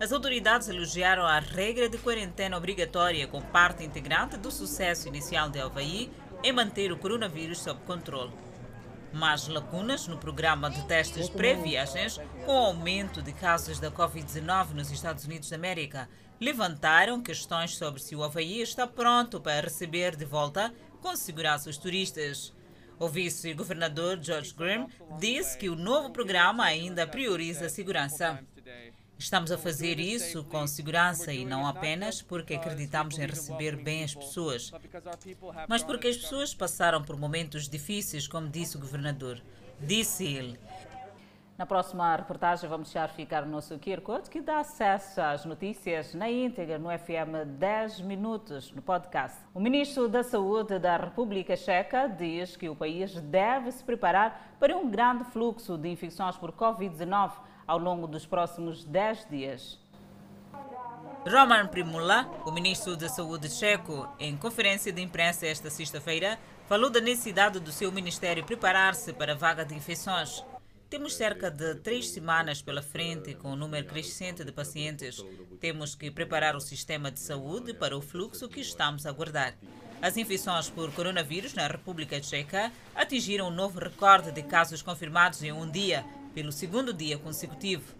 [0.00, 5.58] As autoridades elogiaram a regra de quarentena obrigatória como parte integrante do sucesso inicial de
[5.58, 6.08] Havaí
[6.44, 8.32] em manter o coronavírus sob controle.
[9.12, 14.92] Mas lacunas no programa de testes pré-viagens, com o aumento de casos da Covid-19 nos
[14.92, 16.08] Estados Unidos da América,
[16.40, 21.76] levantaram questões sobre se o Havaí está pronto para receber de volta com segurança os
[21.76, 22.54] turistas.
[23.00, 24.86] O vice-governador George Grimm
[25.18, 28.44] disse que o novo programa ainda prioriza a segurança.
[29.18, 34.14] Estamos a fazer isso com segurança e não apenas porque acreditamos em receber bem as
[34.14, 34.70] pessoas,
[35.68, 39.42] mas porque as pessoas passaram por momentos difíceis, como disse o governador.
[39.80, 40.58] Disse ele.
[41.58, 46.14] Na próxima reportagem vamos deixar ficar o nosso QR Code que dá acesso às notícias
[46.14, 49.36] na íntegra no FM 10 minutos no podcast.
[49.52, 54.76] O ministro da Saúde da República Checa diz que o país deve se preparar para
[54.76, 57.32] um grande fluxo de infecções por Covid-19
[57.68, 59.78] ao longo dos próximos 10 dias.
[61.30, 67.00] Roman Primula, o ministro da Saúde checo, em conferência de imprensa esta sexta-feira, falou da
[67.00, 70.42] necessidade do seu ministério preparar-se para a vaga de infecções.
[70.88, 75.22] Temos cerca de três semanas pela frente com um número crescente de pacientes.
[75.60, 79.54] Temos que preparar o sistema de saúde para o fluxo que estamos a aguardar.
[80.00, 85.52] As infecções por coronavírus na República Tcheca atingiram um novo recorde de casos confirmados em
[85.52, 86.06] um dia,
[86.38, 87.96] pelo segundo dia consecutivo.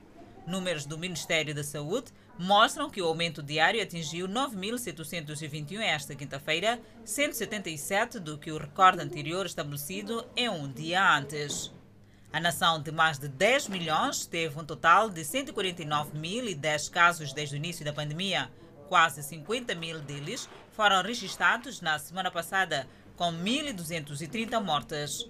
[0.46, 8.20] Números do Ministério da Saúde mostram que o aumento diário atingiu 9.721 esta quinta-feira, 177
[8.20, 11.72] do que o recorde anterior estabelecido em um dia antes.
[12.32, 17.58] A nação de mais de 10 milhões teve um total de 149.010 casos desde o
[17.58, 18.52] início da pandemia.
[18.88, 22.86] Quase 50 mil deles foram registrados na semana passada,
[23.16, 25.28] com 1.230 mortes.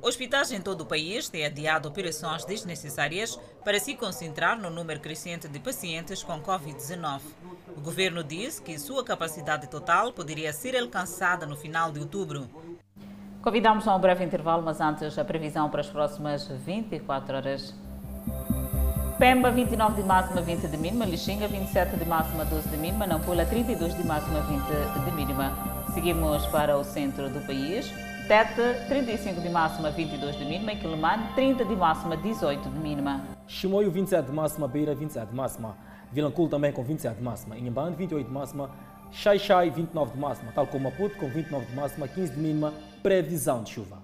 [0.00, 5.48] Hospitais em todo o país têm adiado operações desnecessárias para se concentrar no número crescente
[5.48, 7.20] de pacientes com Covid-19.
[7.76, 12.48] O governo diz que sua capacidade total poderia ser alcançada no final de outubro.
[13.42, 17.74] Convidamos a um breve intervalo, mas antes a previsão para as próximas 24 horas.
[19.18, 21.04] Pemba, 29 de máxima, 20 de mínima.
[21.04, 23.06] Lixinga, 27 de máxima, 12 de mínima.
[23.06, 25.52] Nampula, 32 de máxima, 20 de mínima.
[25.92, 27.92] Seguimos para o centro do país.
[28.26, 30.72] Tete, 35 de máxima, 22 de mínima.
[30.72, 33.22] E Quilimane, 30 de máxima, 18 de mínima.
[33.46, 34.66] Chimoio, 27 de máxima.
[34.66, 35.76] Beira, 27 de máxima.
[36.10, 37.58] Vilanculo também com 27 de máxima.
[37.58, 38.70] Inhambane, 28 de máxima.
[39.12, 40.52] Xai Xai, 29 de máxima.
[40.52, 42.72] Tal como Maputo, com 29 de máxima, 15 de mínima
[43.02, 44.02] previsão de chuva.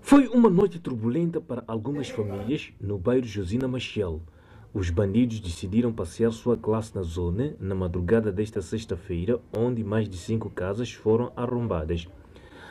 [0.00, 4.20] Foi uma noite turbulenta para algumas famílias no bairro Josina Machel.
[4.72, 10.16] Os bandidos decidiram passear sua classe na zona na madrugada desta sexta-feira, onde mais de
[10.16, 12.06] cinco casas foram arrombadas.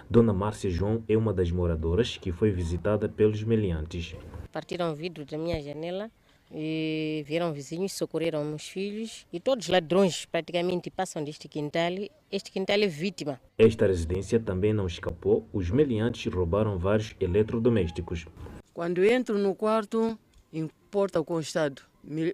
[0.10, 4.16] Dona Márcia João é uma das moradoras que foi visitada pelos meliantes.
[4.50, 6.10] Partiram vidro da minha janela
[6.50, 11.92] e vieram vizinhos, socorreram meus filhos e todos os ladrões praticamente passam deste quintal.
[12.32, 13.42] Este quintal é vítima.
[13.58, 15.46] Esta residência também não escapou.
[15.52, 18.26] Os meliantes roubaram vários eletrodomésticos.
[18.74, 20.18] Quando entro no quarto,
[20.54, 21.89] em porta constado,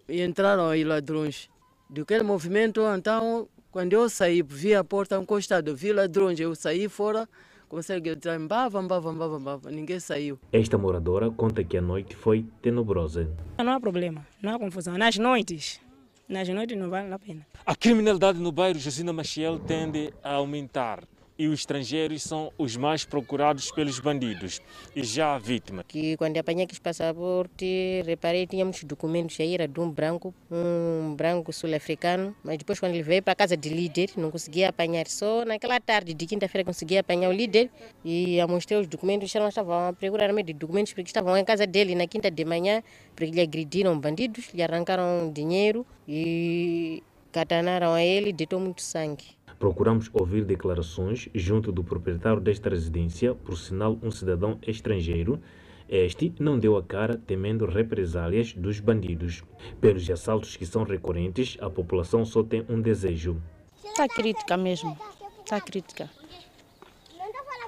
[0.10, 1.50] entraram aí ladrões.
[1.90, 7.28] Daquele movimento, então, quando eu saí, vi a porta encostada, vi ladrões, eu saí fora,
[7.68, 10.40] consegue entrar, mbava, mbava, mbava, mbava, ninguém saiu.
[10.52, 13.30] Esta moradora conta que a noite foi tenebrosa.
[13.58, 14.98] Não há problema, não há confusão.
[14.98, 15.80] Nas noites,
[16.28, 17.46] nas noites não vale a pena.
[17.66, 21.04] A criminalidade no bairro Josina Machiel tende a aumentar
[21.38, 24.62] e os estrangeiros são os mais procurados pelos bandidos.
[24.96, 25.84] E já a vítima.
[25.88, 31.52] Que quando apanhei aqui passaporte, reparei tínhamos documentos aí, era de um branco, um branco
[31.52, 35.08] sul-africano, mas depois quando ele veio para a casa de líder, não conseguia apanhar.
[35.08, 37.70] Só naquela tarde de quinta-feira consegui apanhar o líder
[38.04, 41.44] e a mostrei os documentos, não estavam a procurar meio de documentos porque estavam em
[41.44, 42.82] casa dele na quinta de manhã,
[43.16, 49.26] porque lhe agrediram bandidos, lhe arrancaram dinheiro e catanaram a ele deitou muito sangue.
[49.66, 55.42] Procuramos ouvir declarações junto do proprietário desta residência, por sinal um cidadão estrangeiro.
[55.90, 59.44] Este não deu a cara temendo represálias dos bandidos.
[59.82, 63.42] Pelos assaltos que são recorrentes, a população só tem um desejo.
[63.84, 64.96] Está crítica mesmo.
[65.40, 66.12] Está crítica.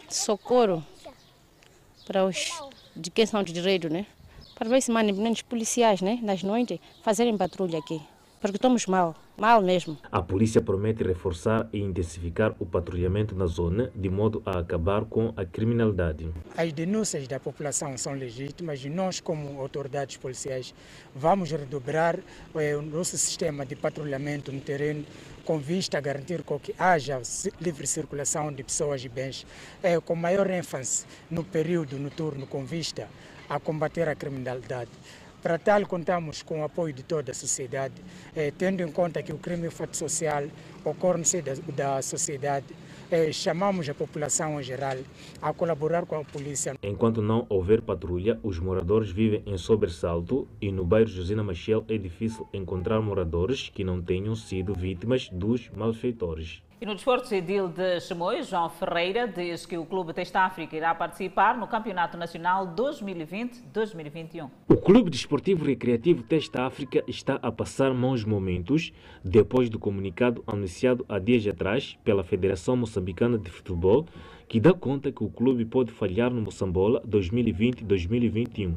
[0.08, 0.86] Socorro
[2.06, 2.62] para os
[2.96, 4.06] de quem são de direito, né?
[4.54, 6.20] Para ver se mandam os policiais, né?
[6.22, 8.00] Nas noites, fazerem patrulha aqui.
[8.40, 9.98] Porque estamos mal, mal mesmo.
[10.12, 15.34] A polícia promete reforçar e intensificar o patrulhamento na zona, de modo a acabar com
[15.36, 16.30] a criminalidade.
[16.56, 20.72] As denúncias da população são legítimas e nós, como autoridades policiais,
[21.16, 22.20] vamos redobrar
[22.54, 25.04] eh, o nosso sistema de patrulhamento no terreno
[25.44, 27.20] com vista a garantir que haja
[27.60, 29.48] livre circulação de pessoas e bens,
[29.82, 33.08] eh, com maior ênfase no período noturno, com vista
[33.50, 34.92] a combater a criminalidade.
[35.48, 37.94] Para tal, contamos com o apoio de toda a sociedade,
[38.36, 40.44] eh, tendo em conta que o crime fato social
[40.84, 42.66] ocorre no seio da, da sociedade.
[43.10, 44.98] Eh, chamamos a população em geral
[45.42, 46.76] a colaborar com a polícia.
[46.84, 51.98] Enquanto não houver patrulha, os moradores vivem em sobressalto e no bairro Josina Machel é
[51.98, 56.62] difícil encontrar moradores que não tenham sido vítimas dos malfeitores.
[56.80, 60.94] E no desporto civil de Chimoio, João Ferreira diz que o Clube Testa África irá
[60.94, 64.48] participar no Campeonato Nacional 2020-2021.
[64.70, 68.94] O Clube Desportivo Recreativo Testa África está a passar maus momentos
[69.26, 74.06] depois do comunicado anunciado há dias atrás pela Federação Moçambicana de Futebol,
[74.48, 78.76] que dá conta que o clube pode falhar no Moçambola 2020-2021.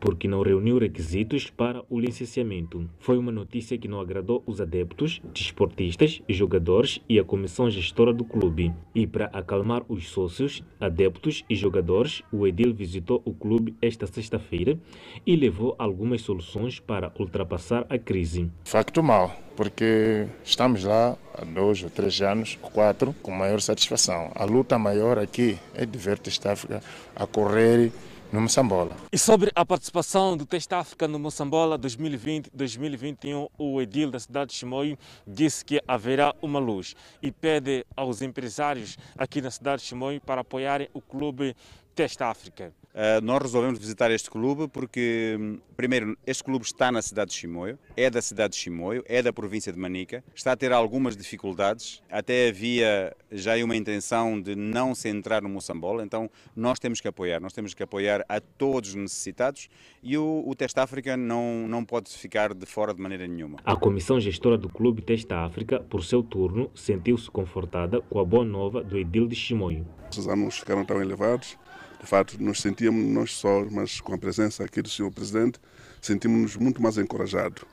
[0.00, 2.88] Porque não reuniu requisitos para o licenciamento.
[2.98, 8.24] Foi uma notícia que não agradou os adeptos, desportistas, jogadores e a comissão gestora do
[8.24, 8.72] clube.
[8.94, 14.78] E para acalmar os sócios, adeptos e jogadores, o Edil visitou o clube esta sexta-feira
[15.26, 18.50] e levou algumas soluções para ultrapassar a crise.
[18.64, 24.30] Facto mal, porque estamos lá há dois ou três anos, quatro, com maior satisfação.
[24.34, 26.82] A luta maior aqui é de ver Testa África
[27.14, 27.90] a correr
[28.32, 28.96] no Moçambola.
[29.12, 34.56] E sobre a participação do Teste África no Moçambola 2020-2021, o edil da cidade de
[34.56, 40.20] Chimoio disse que haverá uma luz e pede aos empresários aqui na cidade de Chimoio
[40.20, 41.56] para apoiarem o clube
[41.94, 42.72] Teste África.
[42.98, 47.36] Uh, nós resolvemos visitar este clube porque, hum, primeiro, este clube está na cidade de
[47.36, 51.16] Chimoio, é da cidade de Chimoio, é da província de Manica, está a ter algumas
[51.16, 57.00] dificuldades, até havia já uma intenção de não se entrar no Moçambola, então nós temos
[57.00, 59.68] que apoiar, nós temos que apoiar a todos os necessitados
[60.02, 63.58] e o, o Teste África não, não pode ficar de fora de maneira nenhuma.
[63.64, 68.44] A comissão gestora do clube Teste África, por seu turno, sentiu-se confortada com a boa
[68.44, 69.86] nova do edil de Chimoio.
[70.10, 71.56] Os anos ficaram tão elevados
[72.00, 75.58] de fato, nos sentíamos, nós só, mas com a presença aqui do senhor presidente,
[76.00, 77.64] sentimos-nos muito mais encorajados.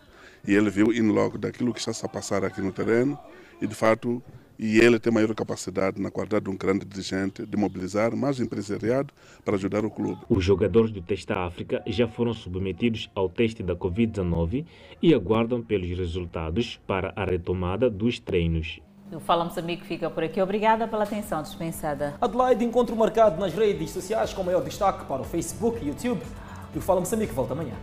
[0.47, 3.17] E ele viu in logo daquilo que está a passar aqui no terreno
[3.61, 4.21] e, de fato,
[4.57, 9.13] e ele tem maior capacidade, na qualidade de um grande dirigente, de mobilizar mais empresariado
[9.43, 10.21] para ajudar o clube.
[10.29, 14.65] Os jogadores do Testa África já foram submetidos ao teste da Covid-19
[15.01, 18.79] e aguardam pelos resultados para a retomada dos treinos.
[19.11, 20.41] O Fala Moçambique fica por aqui.
[20.41, 22.15] Obrigada pela atenção dispensada.
[22.19, 26.21] Adelaide, encontro marcado nas redes sociais com maior destaque para o Facebook e YouTube.
[26.73, 27.75] E o Fala Moçambique volta amanhã.